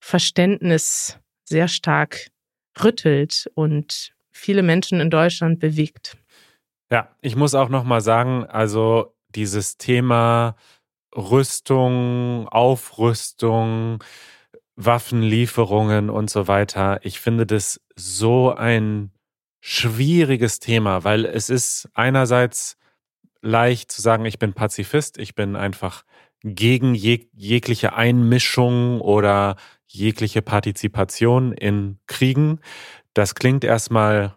Verständnis 0.00 1.18
sehr 1.44 1.68
stark 1.68 2.28
rüttelt 2.82 3.50
und 3.54 4.12
viele 4.32 4.62
Menschen 4.62 5.00
in 5.00 5.10
Deutschland 5.10 5.60
bewegt. 5.60 6.16
Ja, 6.90 7.14
ich 7.20 7.36
muss 7.36 7.54
auch 7.54 7.68
noch 7.68 7.84
mal 7.84 8.00
sagen, 8.00 8.44
also 8.46 9.14
dieses 9.28 9.76
Thema 9.76 10.56
Rüstung, 11.14 12.48
Aufrüstung, 12.48 14.02
Waffenlieferungen 14.76 16.08
und 16.08 16.30
so 16.30 16.48
weiter, 16.48 17.00
ich 17.02 17.20
finde 17.20 17.46
das 17.46 17.80
so 17.94 18.54
ein 18.54 19.11
schwieriges 19.64 20.58
Thema, 20.58 21.04
weil 21.04 21.24
es 21.24 21.48
ist 21.48 21.88
einerseits 21.94 22.76
leicht 23.42 23.92
zu 23.92 24.02
sagen, 24.02 24.26
ich 24.26 24.40
bin 24.40 24.54
Pazifist, 24.54 25.18
ich 25.18 25.36
bin 25.36 25.54
einfach 25.54 26.04
gegen 26.42 26.96
jeg 26.96 27.28
jegliche 27.32 27.94
Einmischung 27.94 29.00
oder 29.00 29.54
jegliche 29.86 30.42
Partizipation 30.42 31.52
in 31.52 32.00
Kriegen. 32.08 32.58
Das 33.14 33.36
klingt 33.36 33.62
erstmal 33.62 34.36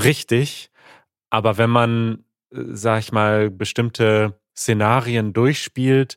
richtig, 0.00 0.70
aber 1.28 1.58
wenn 1.58 1.70
man, 1.70 2.24
sag 2.50 3.00
ich 3.00 3.12
mal, 3.12 3.50
bestimmte 3.50 4.40
Szenarien 4.56 5.34
durchspielt, 5.34 6.16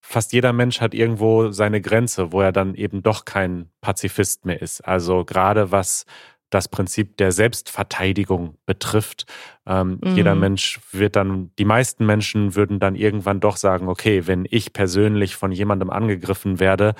fast 0.00 0.32
jeder 0.32 0.54
Mensch 0.54 0.80
hat 0.80 0.94
irgendwo 0.94 1.50
seine 1.50 1.82
Grenze, 1.82 2.32
wo 2.32 2.40
er 2.40 2.52
dann 2.52 2.74
eben 2.74 3.02
doch 3.02 3.26
kein 3.26 3.68
Pazifist 3.82 4.46
mehr 4.46 4.62
ist. 4.62 4.80
Also 4.80 5.26
gerade 5.26 5.70
was 5.70 6.06
das 6.50 6.68
Prinzip 6.68 7.16
der 7.18 7.32
Selbstverteidigung 7.32 8.56
betrifft. 8.64 9.26
Ähm, 9.66 9.98
mhm. 10.02 10.16
Jeder 10.16 10.34
Mensch 10.34 10.80
wird 10.92 11.16
dann, 11.16 11.50
die 11.58 11.64
meisten 11.64 12.06
Menschen 12.06 12.54
würden 12.54 12.80
dann 12.80 12.94
irgendwann 12.94 13.40
doch 13.40 13.56
sagen, 13.56 13.88
okay, 13.88 14.26
wenn 14.26 14.46
ich 14.48 14.72
persönlich 14.72 15.36
von 15.36 15.52
jemandem 15.52 15.90
angegriffen 15.90 16.58
werde, 16.58 16.94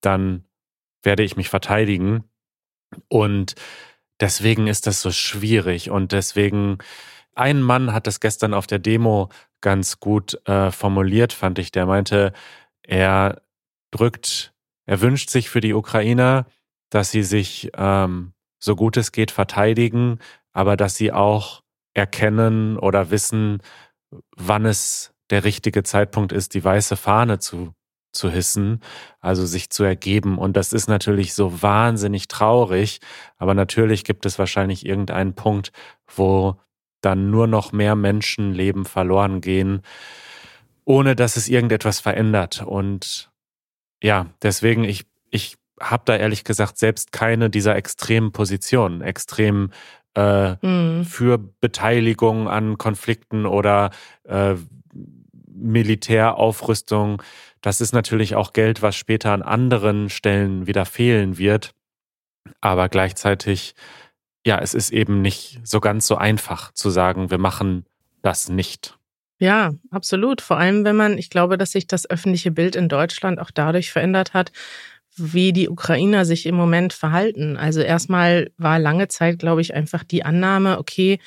dann 0.00 0.44
werde 1.02 1.22
ich 1.22 1.36
mich 1.36 1.48
verteidigen. 1.48 2.24
Und 3.08 3.54
deswegen 4.20 4.66
ist 4.66 4.86
das 4.86 5.02
so 5.02 5.10
schwierig. 5.10 5.90
Und 5.90 6.12
deswegen, 6.12 6.78
ein 7.34 7.62
Mann 7.62 7.92
hat 7.92 8.06
das 8.06 8.20
gestern 8.20 8.54
auf 8.54 8.66
der 8.66 8.78
Demo 8.78 9.28
ganz 9.60 10.00
gut 10.00 10.38
äh, 10.46 10.70
formuliert, 10.70 11.32
fand 11.32 11.58
ich. 11.58 11.72
Der 11.72 11.86
meinte, 11.86 12.32
er 12.82 13.42
drückt, 13.90 14.54
er 14.86 15.00
wünscht 15.00 15.30
sich 15.30 15.50
für 15.50 15.60
die 15.60 15.74
Ukrainer, 15.74 16.46
dass 16.90 17.10
sie 17.10 17.22
sich 17.22 17.70
ähm, 17.76 18.33
so 18.64 18.74
gut 18.76 18.96
es 18.96 19.12
geht 19.12 19.30
verteidigen, 19.30 20.18
aber 20.52 20.76
dass 20.76 20.96
sie 20.96 21.12
auch 21.12 21.62
erkennen 21.92 22.78
oder 22.78 23.10
wissen, 23.10 23.60
wann 24.36 24.64
es 24.64 25.12
der 25.28 25.44
richtige 25.44 25.82
Zeitpunkt 25.82 26.32
ist, 26.32 26.54
die 26.54 26.64
weiße 26.64 26.96
Fahne 26.96 27.38
zu, 27.38 27.74
zu 28.12 28.30
hissen, 28.30 28.80
also 29.20 29.44
sich 29.44 29.68
zu 29.68 29.84
ergeben. 29.84 30.38
Und 30.38 30.56
das 30.56 30.72
ist 30.72 30.88
natürlich 30.88 31.34
so 31.34 31.62
wahnsinnig 31.62 32.26
traurig, 32.28 33.00
aber 33.36 33.52
natürlich 33.52 34.02
gibt 34.02 34.24
es 34.24 34.38
wahrscheinlich 34.38 34.86
irgendeinen 34.86 35.34
Punkt, 35.34 35.70
wo 36.16 36.56
dann 37.02 37.30
nur 37.30 37.46
noch 37.46 37.72
mehr 37.72 37.96
Menschenleben 37.96 38.86
verloren 38.86 39.42
gehen, 39.42 39.82
ohne 40.86 41.14
dass 41.14 41.36
es 41.36 41.48
irgendetwas 41.48 42.00
verändert. 42.00 42.62
Und 42.62 43.30
ja, 44.02 44.26
deswegen, 44.40 44.84
ich, 44.84 45.04
ich 45.30 45.56
habe 45.80 46.02
da 46.06 46.16
ehrlich 46.16 46.44
gesagt 46.44 46.78
selbst 46.78 47.12
keine 47.12 47.50
dieser 47.50 47.76
extremen 47.76 48.32
Positionen, 48.32 49.00
extrem 49.00 49.70
äh, 50.14 50.54
mhm. 50.64 51.04
für 51.04 51.38
Beteiligung 51.38 52.48
an 52.48 52.78
Konflikten 52.78 53.46
oder 53.46 53.90
äh, 54.24 54.54
Militäraufrüstung. 55.54 57.22
Das 57.60 57.80
ist 57.80 57.92
natürlich 57.92 58.34
auch 58.34 58.52
Geld, 58.52 58.82
was 58.82 58.96
später 58.96 59.32
an 59.32 59.42
anderen 59.42 60.10
Stellen 60.10 60.66
wieder 60.66 60.84
fehlen 60.84 61.38
wird. 61.38 61.74
Aber 62.60 62.88
gleichzeitig, 62.88 63.74
ja, 64.44 64.58
es 64.58 64.74
ist 64.74 64.90
eben 64.90 65.22
nicht 65.22 65.60
so 65.64 65.80
ganz 65.80 66.06
so 66.06 66.16
einfach 66.16 66.72
zu 66.72 66.90
sagen, 66.90 67.30
wir 67.30 67.38
machen 67.38 67.86
das 68.22 68.48
nicht. 68.48 68.98
Ja, 69.38 69.72
absolut. 69.90 70.40
Vor 70.40 70.58
allem, 70.58 70.84
wenn 70.84 70.96
man, 70.96 71.18
ich 71.18 71.30
glaube, 71.30 71.58
dass 71.58 71.72
sich 71.72 71.86
das 71.86 72.08
öffentliche 72.08 72.50
Bild 72.50 72.76
in 72.76 72.88
Deutschland 72.88 73.40
auch 73.40 73.50
dadurch 73.50 73.90
verändert 73.90 74.32
hat, 74.32 74.52
wie 75.16 75.52
die 75.52 75.68
Ukrainer 75.68 76.24
sich 76.24 76.46
im 76.46 76.54
Moment 76.54 76.92
verhalten. 76.92 77.56
Also 77.56 77.80
erstmal 77.80 78.50
war 78.56 78.78
lange 78.78 79.08
Zeit, 79.08 79.38
glaube 79.38 79.60
ich, 79.60 79.74
einfach 79.74 80.04
die 80.04 80.24
Annahme, 80.24 80.78
okay, 80.78 81.18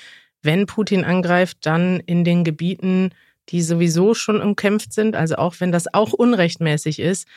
wenn 0.41 0.65
Putin 0.65 1.03
angreift, 1.03 1.59
dann 1.61 1.99
in 2.01 2.23
den 2.23 2.43
Gebieten, 2.43 3.11
die 3.49 3.61
sowieso 3.61 4.13
schon 4.13 4.41
umkämpft 4.41 4.93
sind, 4.93 5.15
also 5.15 5.35
auch 5.35 5.55
wenn 5.59 5.71
das 5.71 5.93
auch 5.93 6.13
unrechtmäßig 6.13 6.99
ist, 6.99 7.27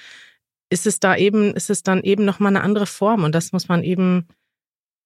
ist 0.71 0.87
es 0.87 1.01
da 1.01 1.17
eben, 1.17 1.55
ist 1.55 1.71
es 1.71 1.83
dann 1.83 2.03
eben 2.03 2.25
nochmal 2.25 2.55
eine 2.55 2.65
andere 2.65 2.87
Form 2.87 3.25
und 3.25 3.35
das 3.35 3.53
muss 3.53 3.69
man 3.69 3.83
eben, 3.83 4.27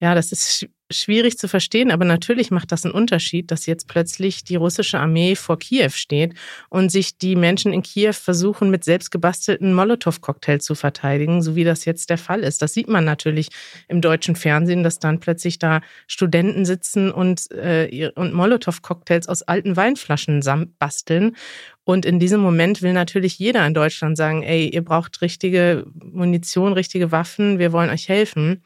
ja, 0.00 0.14
das 0.14 0.32
ist 0.32 0.66
schwierig 0.90 1.38
zu 1.38 1.48
verstehen, 1.48 1.90
aber 1.90 2.04
natürlich 2.04 2.50
macht 2.50 2.70
das 2.70 2.84
einen 2.84 2.94
Unterschied, 2.94 3.50
dass 3.50 3.66
jetzt 3.66 3.88
plötzlich 3.88 4.44
die 4.44 4.56
russische 4.56 4.98
Armee 4.98 5.34
vor 5.34 5.58
Kiew 5.58 5.90
steht 5.90 6.34
und 6.68 6.90
sich 6.90 7.16
die 7.16 7.36
Menschen 7.36 7.72
in 7.72 7.82
Kiew 7.82 8.12
versuchen, 8.12 8.70
mit 8.70 8.84
selbstgebastelten 8.84 9.72
Molotow-Cocktails 9.72 10.64
zu 10.64 10.74
verteidigen, 10.74 11.42
so 11.42 11.56
wie 11.56 11.64
das 11.64 11.84
jetzt 11.84 12.10
der 12.10 12.18
Fall 12.18 12.40
ist. 12.40 12.60
Das 12.60 12.74
sieht 12.74 12.88
man 12.88 13.04
natürlich 13.04 13.48
im 13.88 14.00
deutschen 14.00 14.36
Fernsehen, 14.36 14.82
dass 14.82 14.98
dann 14.98 15.20
plötzlich 15.20 15.58
da 15.58 15.80
Studenten 16.06 16.64
sitzen 16.64 17.10
und, 17.10 17.50
äh, 17.52 18.10
und 18.14 18.34
Molotow-Cocktails 18.34 19.28
aus 19.28 19.42
alten 19.42 19.76
Weinflaschen 19.76 20.42
basteln. 20.78 21.36
Und 21.84 22.04
in 22.06 22.18
diesem 22.18 22.40
Moment 22.40 22.82
will 22.82 22.92
natürlich 22.92 23.38
jeder 23.38 23.66
in 23.66 23.74
Deutschland 23.74 24.16
sagen, 24.16 24.42
ey, 24.42 24.68
ihr 24.68 24.84
braucht 24.84 25.22
richtige 25.22 25.86
Munition, 25.94 26.72
richtige 26.72 27.10
Waffen, 27.10 27.58
wir 27.58 27.72
wollen 27.72 27.90
euch 27.90 28.08
helfen. 28.08 28.62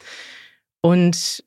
Und 0.81 1.45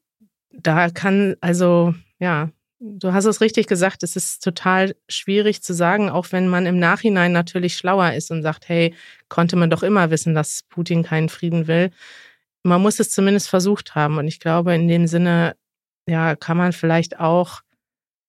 da 0.52 0.90
kann, 0.90 1.36
also 1.42 1.94
ja, 2.20 2.50
du 2.80 3.14
hast 3.14 3.26
es 3.26 3.42
richtig 3.42 3.68
gesagt, 3.68 4.04
es 4.04 4.16
ist 4.16 4.44
total 4.44 4.96
schwierig 5.08 5.62
zu 5.62 5.74
sagen, 5.74 6.10
auch 6.10 6.28
wenn 6.32 6.48
man 6.48 6.66
im 6.66 6.80
Nachhinein 6.80 7.32
natürlich 7.32 7.78
schlauer 7.78 8.14
ist 8.14 8.32
und 8.32 8.42
sagt, 8.42 8.68
hey, 8.68 8.94
konnte 9.30 9.56
man 9.56 9.70
doch 9.70 9.84
immer 9.84 10.10
wissen, 10.10 10.34
dass 10.34 10.64
Putin 10.70 11.04
keinen 11.04 11.30
Frieden 11.30 11.68
will. 11.68 11.92
Man 12.64 12.82
muss 12.82 13.00
es 13.00 13.12
zumindest 13.12 13.50
versucht 13.50 13.96
haben. 13.96 14.18
Und 14.18 14.28
ich 14.28 14.40
glaube, 14.40 14.74
in 14.74 14.88
dem 14.88 15.08
Sinne, 15.08 15.56
ja, 16.08 16.36
kann 16.36 16.58
man 16.58 16.74
vielleicht 16.74 17.20
auch, 17.20 17.62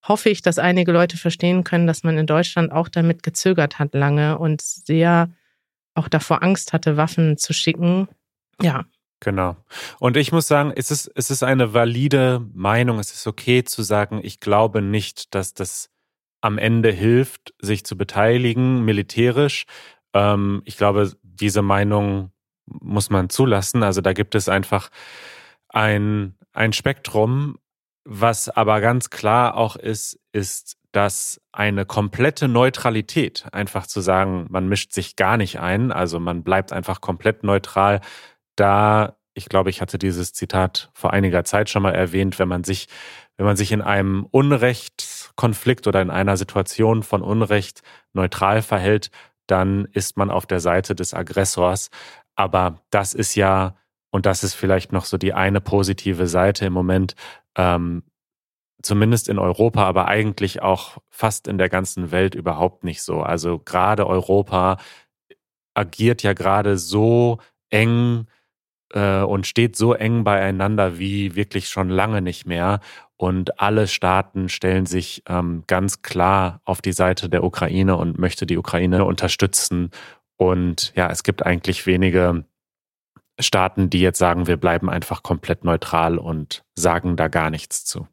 hoffe 0.07 0.31
ich, 0.31 0.43
dass 0.43 0.59
einige 0.59 0.93
Leute 0.93 1.17
verstehen 1.17 1.65
können, 1.65 1.87
dass 1.87 2.03
man 2.03 2.19
in 2.19 2.27
Deutschland 2.27 2.73
auch 2.73 2.89
damit 2.89 3.23
gezögert 3.23 3.79
hat 3.79 3.95
lange 3.95 4.39
und 4.39 4.61
sehr 4.61 5.31
auch 5.95 6.09
davor 6.09 6.43
Angst 6.43 6.73
hatte, 6.73 6.97
Waffen 6.97 7.37
zu 7.37 7.53
schicken. 7.53 8.09
Ja, 8.61 8.85
Genau. 9.23 9.55
Und 10.01 10.17
ich 10.17 10.33
muss 10.33 10.49
sagen, 10.49 10.73
es 10.75 10.91
ist, 10.91 11.09
es 11.15 11.31
ist 11.31 11.45
eine 11.45 11.73
valide 11.73 12.45
Meinung. 12.55 12.99
Es 12.99 13.13
ist 13.13 13.29
okay 13.29 13.63
zu 13.63 13.83
sagen, 13.83 14.19
ich 14.21 14.41
glaube 14.41 14.83
nicht, 14.83 15.33
dass 15.37 15.55
das 15.55 15.91
am 16.41 16.59
Ende 16.59 16.91
hilft, 16.91 17.55
sich 17.61 17.85
zu 17.85 17.97
beteiligen, 17.97 18.85
militärisch. 18.85 19.67
Ähm, 20.13 20.63
ich 20.65 20.77
glaube, 20.77 21.13
diese 21.23 21.63
Meinung 21.63 22.33
muss 22.67 23.11
man 23.11 23.31
zulassen. 23.31 23.85
Also 23.85 24.01
da 24.01 24.13
gibt 24.13 24.35
es 24.35 24.49
einfach 24.49 24.89
ein, 25.69 26.35
ein 26.53 26.73
Spektrum. 26.73 27.59
Was 28.05 28.49
aber 28.49 28.81
ganz 28.81 29.09
klar 29.09 29.57
auch 29.57 29.77
ist, 29.77 30.19
ist, 30.33 30.79
dass 30.91 31.41
eine 31.53 31.87
komplette 31.87 32.49
Neutralität, 32.49 33.47
einfach 33.53 33.87
zu 33.87 34.01
sagen, 34.01 34.47
man 34.51 34.69
mischt 34.69 34.93
sich 34.93 35.15
gar 35.15 35.37
nicht 35.37 35.61
ein, 35.61 35.93
also 35.93 36.19
man 36.19 36.43
bleibt 36.43 36.73
einfach 36.73 37.01
komplett 37.01 37.45
neutral, 37.45 38.01
da, 38.57 39.17
ich 39.35 39.49
glaube, 39.49 39.71
ich 39.71 39.81
hatte 39.81 39.99
dieses 39.99 40.33
Zitat 40.33 40.91
vor 40.93 41.13
einiger 41.13 41.45
Zeit 41.45 41.71
schon 41.71 41.83
mal 41.83 41.95
erwähnt, 41.95 42.39
wenn 42.39 42.49
man 42.49 42.65
sich, 42.65 42.89
wenn 43.37 43.47
man 43.47 43.57
sich 43.57 43.73
in 43.73 43.83
einem 43.83 44.27
Unrechtskonflikt 44.27 45.87
oder 45.87 46.03
in 46.03 46.11
einer 46.11 46.37
Situation 46.37 47.03
von 47.03 47.23
Unrecht 47.23 47.83
neutral 48.13 48.63
verhält, 48.63 49.11
dann 49.47 49.87
ist 49.93 50.17
man 50.17 50.31
auf 50.31 50.47
der 50.47 50.61
Seite 50.61 50.95
des 50.95 51.15
Aggressors. 51.15 51.91
Aber 52.37 52.83
das 52.91 53.15
ist 53.15 53.35
ja, 53.35 53.77
und 54.11 54.27
das 54.27 54.45
ist 54.45 54.55
vielleicht 54.55 54.93
noch 54.93 55.05
so 55.05 55.19
die 55.19 55.35
eine 55.35 55.61
positive 55.61 56.27
Seite 56.27 56.67
im 56.67 56.73
Moment, 56.73 57.15
ähm, 57.57 58.05
zumindest 58.83 59.29
in 59.29 59.39
Europa, 59.39 59.85
aber 59.85 60.09
eigentlich 60.09 60.63
auch 60.63 60.99
fast 61.09 61.49
in 61.49 61.59
der 61.59 61.69
ganzen 61.69 62.11
Welt 62.11 62.35
überhaupt 62.35 62.85
nicht 62.85 63.03
so. 63.03 63.23
Also 63.23 63.59
gerade 63.59 64.07
Europa 64.07 64.79
agiert 65.75 66.23
ja 66.23 66.33
gerade 66.33 66.77
so 66.77 67.39
eng 67.71 68.27
äh, 68.93 69.23
und 69.23 69.47
steht 69.47 69.77
so 69.77 69.95
eng 69.95 70.25
beieinander 70.25 70.99
wie 70.99 71.35
wirklich 71.35 71.69
schon 71.69 71.89
lange 71.89 72.23
nicht 72.23 72.47
mehr. 72.47 72.81
Und 73.17 73.61
alle 73.61 73.87
Staaten 73.87 74.49
stellen 74.49 74.87
sich 74.87 75.23
ähm, 75.29 75.65
ganz 75.67 76.03
klar 76.03 76.61
auf 76.65 76.83
die 76.83 76.93
Seite 76.93 77.29
der 77.29 77.45
Ukraine 77.45 77.97
und 77.97 78.19
möchte 78.19 78.47
die 78.47 78.59
Ukraine 78.59 79.05
unterstützen. 79.05 79.91
Und 80.37 80.93
ja, 80.97 81.09
es 81.11 81.23
gibt 81.23 81.47
eigentlich 81.47 81.87
wenige 81.87 82.45
Staaten, 83.39 83.91
die 83.91 84.01
jetzt 84.01 84.19
sagen, 84.19 84.47
wir 84.47 84.57
bleiben 84.57 84.91
einfach 84.91 85.23
komplett 85.23 85.65
neutral 85.65 86.19
und 86.19 86.65
sagen 86.75 87.17
da 87.17 87.29
gar 87.29 87.51
nichts 87.51 87.85
zu. 87.85 88.09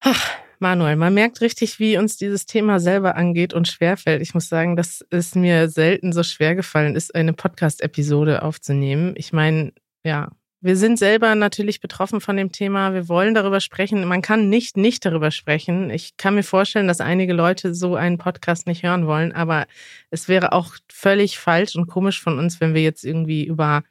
Ach, 0.00 0.30
Manuel, 0.58 0.96
man 0.96 1.14
merkt 1.14 1.40
richtig, 1.40 1.78
wie 1.78 1.98
uns 1.98 2.16
dieses 2.16 2.46
Thema 2.46 2.80
selber 2.80 3.16
angeht 3.16 3.52
und 3.52 3.68
schwerfällt. 3.68 4.22
Ich 4.22 4.34
muss 4.34 4.48
sagen, 4.48 4.76
dass 4.76 5.04
es 5.10 5.34
mir 5.34 5.68
selten 5.68 6.12
so 6.12 6.22
schwer 6.22 6.54
gefallen 6.54 6.96
ist, 6.96 7.14
eine 7.14 7.32
Podcast-Episode 7.32 8.42
aufzunehmen. 8.42 9.14
Ich 9.16 9.32
meine, 9.32 9.72
ja, 10.06 10.30
wir 10.60 10.76
sind 10.76 10.98
selber 10.98 11.34
natürlich 11.34 11.80
betroffen 11.80 12.20
von 12.20 12.36
dem 12.36 12.50
Thema. 12.50 12.94
Wir 12.94 13.08
wollen 13.08 13.34
darüber 13.34 13.60
sprechen. 13.60 14.04
Man 14.06 14.22
kann 14.22 14.48
nicht 14.48 14.76
nicht 14.76 15.04
darüber 15.04 15.30
sprechen. 15.30 15.90
Ich 15.90 16.16
kann 16.16 16.34
mir 16.34 16.42
vorstellen, 16.42 16.88
dass 16.88 17.00
einige 17.00 17.34
Leute 17.34 17.74
so 17.74 17.94
einen 17.94 18.18
Podcast 18.18 18.66
nicht 18.66 18.82
hören 18.82 19.06
wollen, 19.06 19.32
aber 19.32 19.66
es 20.10 20.28
wäre 20.28 20.52
auch 20.52 20.74
völlig 20.90 21.38
falsch 21.38 21.76
und 21.76 21.88
komisch 21.88 22.22
von 22.22 22.38
uns, 22.38 22.60
wenn 22.60 22.74
wir 22.74 22.82
jetzt 22.82 23.04
irgendwie 23.04 23.44
über, 23.44 23.82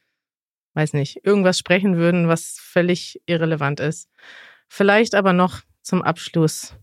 weiß 0.73 0.93
nicht, 0.93 1.23
irgendwas 1.23 1.59
sprechen 1.59 1.97
würden, 1.97 2.27
was 2.27 2.57
völlig 2.59 3.21
irrelevant 3.25 3.79
ist. 3.79 4.09
Vielleicht 4.67 5.15
aber 5.15 5.33
noch 5.33 5.61
zum 5.81 6.01
Abschluss 6.01 6.75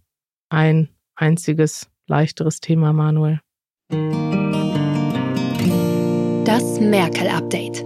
ein 0.48 0.90
einziges 1.16 1.90
leichteres 2.06 2.60
Thema, 2.60 2.92
Manuel. 2.92 3.40
Das 6.44 6.80
Merkel-Update. 6.80 7.84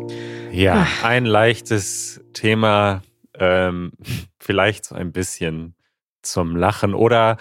Ja, 0.57 0.87
ein 1.03 1.27
leichtes 1.27 2.25
Thema, 2.33 3.03
ähm, 3.35 3.93
vielleicht 4.41 4.87
so 4.87 4.95
ein 4.95 5.13
bisschen 5.13 5.75
zum 6.23 6.57
Lachen 6.57 6.95
oder 6.95 7.37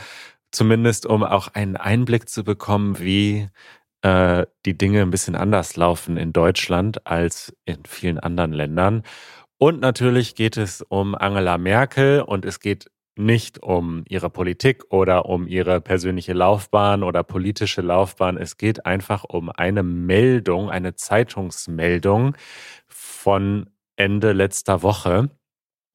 zumindest 0.52 1.06
um 1.06 1.24
auch 1.24 1.48
einen 1.48 1.78
Einblick 1.78 2.28
zu 2.28 2.44
bekommen, 2.44 3.00
wie 3.00 3.48
äh, 4.02 4.46
die 4.66 4.78
Dinge 4.78 5.02
ein 5.02 5.12
bisschen 5.12 5.38
anders 5.38 5.78
laufen 5.78 6.18
in 6.18 6.34
Deutschland 6.34 7.08
als 7.08 7.56
in 7.64 7.86
vielen 7.88 8.20
anderen 8.20 8.52
Ländern. 8.52 9.04
Und 9.58 9.80
natürlich 9.80 10.36
geht 10.36 10.58
es 10.58 10.82
um 10.82 11.16
Angela 11.16 11.58
Merkel 11.58 12.20
und 12.20 12.44
es 12.44 12.60
geht 12.60 12.92
nicht 13.18 13.64
um 13.64 14.04
ihre 14.10 14.30
Politik 14.30 14.84
oder 14.90 15.26
um 15.26 15.48
ihre 15.48 15.80
persönliche 15.80 16.34
Laufbahn 16.34 17.04
oder 17.04 17.24
politische 17.24 17.82
Laufbahn. 17.82 18.38
Es 18.38 18.58
geht 18.58 18.86
einfach 18.86 19.24
um 19.24 19.50
eine 19.50 19.84
Meldung, 19.84 20.70
eine 20.70 20.96
Zeitungsmeldung 20.96 22.36
von 23.26 23.72
Ende 23.96 24.34
letzter 24.34 24.84
Woche. 24.84 25.32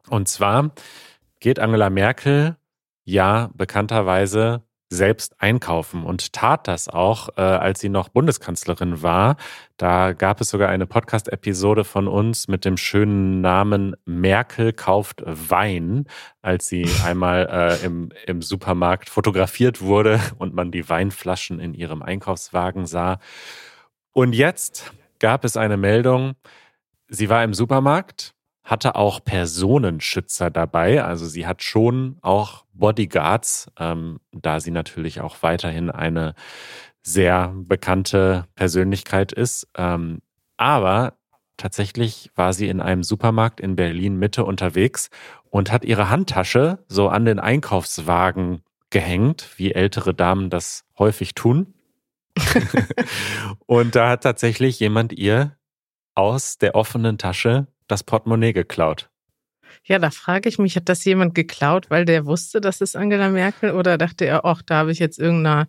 Und 0.09 0.27
zwar 0.27 0.73
geht 1.39 1.61
Angela 1.61 1.89
Merkel 1.89 2.57
ja 3.05 3.51
bekannterweise 3.55 4.65
selbst 4.89 5.41
einkaufen 5.41 6.03
und 6.03 6.33
tat 6.33 6.67
das 6.67 6.89
auch, 6.89 7.29
äh, 7.37 7.43
als 7.43 7.79
sie 7.79 7.89
noch 7.89 8.09
Bundeskanzlerin 8.09 9.05
war. 9.05 9.37
Da 9.77 10.13
gab 10.13 10.41
es 10.41 10.51
sogar 10.51 10.71
eine 10.71 10.89
Podcast-Episode 10.89 11.85
von 11.85 12.09
uns 12.09 12.49
mit 12.49 12.65
dem 12.65 12.77
schönen 12.77 13.41
Namen 13.41 13.95
Merkel 14.05 14.73
kauft 14.73 15.23
Wein, 15.25 16.07
als 16.43 16.67
sie 16.67 16.85
einmal 17.05 17.49
äh, 17.49 17.87
im, 17.87 18.09
im 18.27 18.43
Supermarkt 18.43 19.09
fotografiert 19.09 19.81
wurde 19.81 20.19
und 20.39 20.53
man 20.53 20.73
die 20.73 20.89
Weinflaschen 20.89 21.61
in 21.61 21.75
ihrem 21.75 22.03
Einkaufswagen 22.03 22.87
sah. 22.87 23.21
Und 24.11 24.33
jetzt 24.33 24.93
gab 25.21 25.45
es 25.45 25.57
eine 25.57 25.77
Meldung, 25.77 26.35
sie 27.11 27.29
war 27.29 27.45
im 27.45 27.53
Supermarkt 27.53 28.35
hatte 28.71 28.95
auch 28.95 29.25
Personenschützer 29.25 30.49
dabei. 30.51 31.03
Also 31.03 31.27
sie 31.27 31.47
hat 31.47 31.63
schon 31.63 32.19
auch 32.23 32.65
Bodyguards, 32.73 33.71
ähm, 33.79 34.21
da 34.33 34.61
sie 34.61 34.71
natürlich 34.71 35.21
auch 35.21 35.43
weiterhin 35.43 35.91
eine 35.91 36.35
sehr 37.03 37.53
bekannte 37.57 38.47
Persönlichkeit 38.55 39.33
ist. 39.33 39.67
Ähm, 39.77 40.21
aber 40.57 41.15
tatsächlich 41.57 42.31
war 42.37 42.53
sie 42.53 42.69
in 42.69 42.81
einem 42.81 43.03
Supermarkt 43.03 43.61
in 43.61 43.75
Berlin 43.75 44.17
Mitte 44.17 44.45
unterwegs 44.45 45.11
und 45.51 45.73
hat 45.73 45.85
ihre 45.85 46.09
Handtasche 46.09 46.85
so 46.87 47.09
an 47.09 47.25
den 47.25 47.41
Einkaufswagen 47.41 48.63
gehängt, 48.91 49.49
wie 49.57 49.73
ältere 49.73 50.15
Damen 50.15 50.49
das 50.49 50.85
häufig 50.97 51.35
tun. 51.35 51.75
und 53.67 53.97
da 53.97 54.11
hat 54.11 54.23
tatsächlich 54.23 54.79
jemand 54.79 55.13
ihr 55.13 55.57
aus 56.15 56.59
der 56.59 56.75
offenen 56.75 57.19
Tasche 57.19 57.67
das 57.89 58.05
Portemonnaie 58.05 58.53
geklaut. 58.53 59.11
Ja, 59.85 59.99
da 59.99 60.11
frage 60.11 60.49
ich 60.49 60.59
mich, 60.59 60.77
hat 60.77 60.89
das 60.89 61.05
jemand 61.05 61.35
geklaut, 61.35 61.91
weil 61.91 62.05
der 62.05 62.27
wusste, 62.27 62.61
dass 62.61 62.81
es 62.81 62.97
Angela 62.97 63.29
Merkel 63.29 63.73
oder 63.73 63.99
dachte 63.99 64.25
er, 64.25 64.45
ach, 64.45 64.63
da 64.63 64.77
habe 64.77 64.93
ich 64.93 64.99
jetzt 64.99 65.19
irgendeiner, 65.19 65.69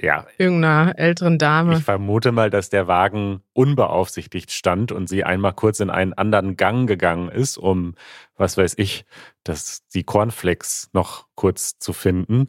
ja, 0.00 0.26
irgendeiner 0.36 0.98
älteren 0.98 1.38
Dame. 1.38 1.78
Ich 1.78 1.84
vermute 1.84 2.32
mal, 2.32 2.50
dass 2.50 2.68
der 2.68 2.86
Wagen 2.86 3.40
unbeaufsichtigt 3.54 4.52
stand 4.52 4.92
und 4.92 5.08
sie 5.08 5.24
einmal 5.24 5.54
kurz 5.54 5.80
in 5.80 5.90
einen 5.90 6.12
anderen 6.12 6.56
Gang 6.56 6.86
gegangen 6.86 7.28
ist, 7.28 7.56
um, 7.56 7.94
was 8.36 8.56
weiß 8.56 8.74
ich, 8.76 9.04
dass 9.42 9.86
die 9.88 10.04
Cornflakes 10.04 10.90
noch 10.92 11.26
kurz 11.34 11.78
zu 11.78 11.92
finden 11.92 12.48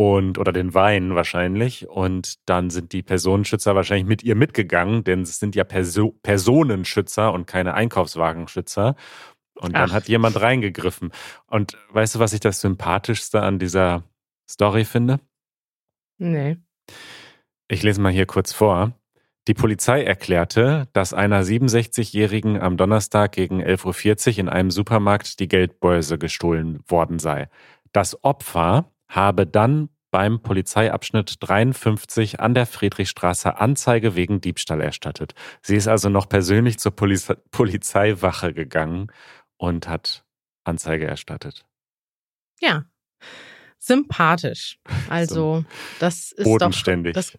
und 0.00 0.38
oder 0.38 0.50
den 0.50 0.72
Wein 0.72 1.14
wahrscheinlich. 1.14 1.86
Und 1.86 2.48
dann 2.48 2.70
sind 2.70 2.94
die 2.94 3.02
Personenschützer 3.02 3.74
wahrscheinlich 3.74 4.06
mit 4.06 4.22
ihr 4.22 4.34
mitgegangen, 4.34 5.04
denn 5.04 5.20
es 5.20 5.38
sind 5.38 5.54
ja 5.54 5.62
Perso 5.62 6.12
Personenschützer 6.22 7.30
und 7.34 7.46
keine 7.46 7.74
Einkaufswagenschützer. 7.74 8.96
Und 9.56 9.74
dann 9.74 9.90
Ach. 9.90 9.92
hat 9.92 10.08
jemand 10.08 10.40
reingegriffen. 10.40 11.12
Und 11.48 11.76
weißt 11.90 12.14
du, 12.14 12.18
was 12.18 12.32
ich 12.32 12.40
das 12.40 12.62
Sympathischste 12.62 13.42
an 13.42 13.58
dieser 13.58 14.02
Story 14.48 14.86
finde? 14.86 15.20
Nee. 16.16 16.56
Ich 17.68 17.82
lese 17.82 18.00
mal 18.00 18.10
hier 18.10 18.24
kurz 18.24 18.54
vor. 18.54 18.92
Die 19.48 19.54
Polizei 19.54 20.02
erklärte, 20.02 20.88
dass 20.94 21.12
einer 21.12 21.42
67-Jährigen 21.42 22.58
am 22.58 22.78
Donnerstag 22.78 23.32
gegen 23.32 23.62
11.40 23.62 24.30
Uhr 24.30 24.38
in 24.38 24.48
einem 24.48 24.70
Supermarkt 24.70 25.40
die 25.40 25.48
Geldbörse 25.48 26.16
gestohlen 26.16 26.80
worden 26.88 27.18
sei. 27.18 27.50
Das 27.92 28.24
Opfer 28.24 28.90
habe 29.10 29.46
dann 29.46 29.90
beim 30.10 30.40
Polizeiabschnitt 30.40 31.36
53 31.40 32.40
an 32.40 32.54
der 32.54 32.66
Friedrichstraße 32.66 33.58
Anzeige 33.58 34.16
wegen 34.16 34.40
Diebstahl 34.40 34.80
erstattet. 34.80 35.34
Sie 35.62 35.76
ist 35.76 35.88
also 35.88 36.08
noch 36.08 36.28
persönlich 36.28 36.78
zur 36.78 36.92
Poliz 36.92 37.32
Polizeiwache 37.50 38.52
gegangen 38.52 39.12
und 39.56 39.88
hat 39.88 40.24
Anzeige 40.64 41.06
erstattet. 41.06 41.64
Ja, 42.60 42.84
sympathisch. 43.78 44.78
Also, 45.08 45.64
das 45.98 46.30
ist 46.32 46.44
bodenständig. 46.44 47.14
Doch, 47.14 47.22
das 47.22 47.38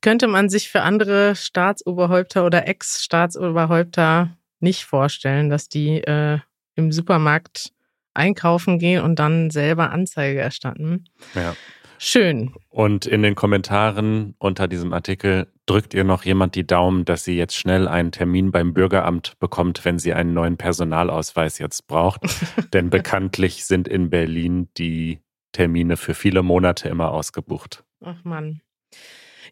könnte 0.00 0.28
man 0.28 0.48
sich 0.48 0.68
für 0.68 0.82
andere 0.82 1.34
Staatsoberhäupter 1.34 2.46
oder 2.46 2.68
Ex-Staatsoberhäupter 2.68 4.36
nicht 4.60 4.84
vorstellen, 4.84 5.50
dass 5.50 5.68
die 5.68 5.98
äh, 5.98 6.38
im 6.76 6.92
Supermarkt 6.92 7.72
einkaufen 8.14 8.78
gehen 8.78 9.02
und 9.02 9.18
dann 9.18 9.50
selber 9.50 9.90
Anzeige 9.90 10.40
erstatten. 10.40 11.04
Ja. 11.34 11.54
Schön. 12.02 12.54
Und 12.70 13.04
in 13.04 13.22
den 13.22 13.34
Kommentaren 13.34 14.34
unter 14.38 14.68
diesem 14.68 14.94
Artikel 14.94 15.48
drückt 15.66 15.92
ihr 15.92 16.02
noch 16.02 16.24
jemand 16.24 16.54
die 16.54 16.66
Daumen, 16.66 17.04
dass 17.04 17.24
sie 17.24 17.36
jetzt 17.36 17.54
schnell 17.54 17.86
einen 17.86 18.10
Termin 18.10 18.52
beim 18.52 18.72
Bürgeramt 18.72 19.38
bekommt, 19.38 19.84
wenn 19.84 19.98
sie 19.98 20.14
einen 20.14 20.32
neuen 20.32 20.56
Personalausweis 20.56 21.58
jetzt 21.58 21.86
braucht. 21.88 22.22
Denn 22.72 22.88
bekanntlich 22.88 23.66
sind 23.66 23.86
in 23.86 24.08
Berlin 24.08 24.68
die 24.78 25.20
Termine 25.52 25.98
für 25.98 26.14
viele 26.14 26.42
Monate 26.42 26.88
immer 26.88 27.10
ausgebucht. 27.10 27.84
Ach 28.02 28.24
Mann. 28.24 28.62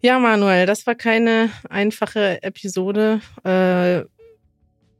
Ja, 0.00 0.18
Manuel, 0.18 0.64
das 0.64 0.86
war 0.86 0.94
keine 0.94 1.50
einfache 1.68 2.42
Episode. 2.42 3.20
Äh, 3.44 4.04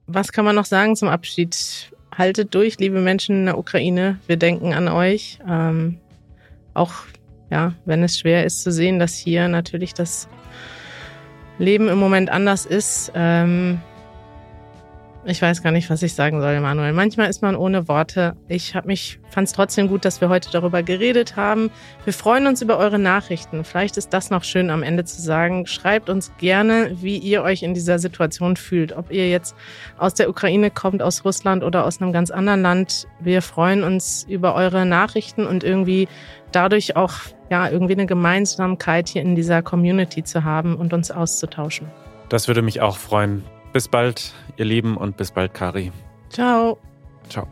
was 0.07 0.33
kann 0.33 0.44
man 0.44 0.55
noch 0.55 0.66
sagen 0.66 0.97
zum 0.97 1.09
Abschied? 1.09 1.92
Haltet 2.18 2.54
durch, 2.54 2.78
liebe 2.78 3.00
Menschen 3.00 3.37
in 3.37 3.46
der 3.46 3.59
Ukraine. 3.59 4.18
Wir 4.26 4.37
denken 4.37 4.74
an 4.74 4.88
euch. 4.88 5.38
Ähm, 5.48 5.98
auch 6.74 6.92
ja, 7.50 7.72
wenn 7.87 8.02
es 8.02 8.18
schwer 8.18 8.44
ist 8.44 8.62
zu 8.62 8.72
sehen, 8.72 8.98
dass 8.98 9.14
hier 9.14 9.48
natürlich 9.48 9.94
das 9.94 10.28
Leben 11.59 11.88
im 11.88 11.98
Moment 11.98 12.28
anders 12.31 12.66
ist. 12.66 13.12
Ähm, 13.14 13.81
ich 15.24 15.42
weiß 15.42 15.62
gar 15.62 15.72
nicht, 15.72 15.90
was 15.90 16.02
ich 16.02 16.14
sagen 16.14 16.40
soll, 16.40 16.54
Emanuel. 16.54 16.92
Manchmal 16.92 17.28
ist 17.28 17.42
man 17.42 17.57
ohne 17.57 17.88
Worte. 17.88 18.37
Ich 18.46 18.74
habe 18.74 18.87
mich, 18.87 19.18
fand 19.31 19.48
es 19.48 19.52
trotzdem 19.52 19.88
gut, 19.88 20.04
dass 20.04 20.20
wir 20.20 20.28
heute 20.28 20.50
darüber 20.50 20.83
geredet 20.83 21.37
haben. 21.37 21.70
Wir 22.04 22.12
freuen 22.12 22.46
uns 22.46 22.62
über 22.62 22.78
eure 22.78 22.98
Nachrichten. 22.98 23.64
Vielleicht 23.64 23.96
ist 23.96 24.12
das 24.12 24.31
noch 24.31 24.44
schön 24.44 24.70
am 24.70 24.83
Ende 24.83 25.04
zu 25.04 25.20
sagen. 25.20 25.66
Schreibt 25.66 26.09
uns 26.09 26.33
gerne, 26.38 26.96
wie 27.00 27.18
ihr 27.18 27.42
euch 27.42 27.62
in 27.62 27.74
dieser 27.74 27.98
Situation 27.98 28.57
fühlt. 28.57 28.96
Ob 28.96 29.11
ihr 29.11 29.28
jetzt 29.28 29.54
aus 29.98 30.14
der 30.14 30.31
Ukraine 30.31 30.70
kommt, 30.70 31.02
aus 31.02 31.24
Russland 31.24 31.64
oder 31.64 31.85
aus 31.85 32.00
einem 32.00 32.12
ganz 32.12 32.31
anderen 32.31 32.62
Land. 32.62 33.09
Wir 33.20 33.42
freuen 33.42 33.83
uns 33.83 34.24
über 34.28 34.54
eure 34.54 34.87
Nachrichten 34.87 35.46
und 35.46 35.64
irgendwie 35.64 36.09
dadurch 36.52 36.96
auch 36.96 37.14
ja 37.50 37.68
irgendwie 37.68 37.94
eine 37.94 38.07
Gemeinsamkeit 38.07 39.09
hier 39.09 39.22
in 39.22 39.35
dieser 39.35 39.62
Community 39.62 40.22
zu 40.22 40.44
haben 40.44 40.76
und 40.76 40.92
uns 40.92 41.11
auszutauschen. 41.11 41.88
Das 42.28 42.46
würde 42.46 42.62
mich 42.62 42.81
auch 42.81 42.96
freuen. 42.96 43.44
Bis 43.79 43.87
bald, 43.87 44.33
ihr 44.57 44.64
Lieben, 44.64 44.97
und 44.97 45.17
bis 45.17 45.31
bald, 45.31 45.55
Kari. 45.55 45.93
Ciao. 46.31 46.79
Ciao. 47.29 47.47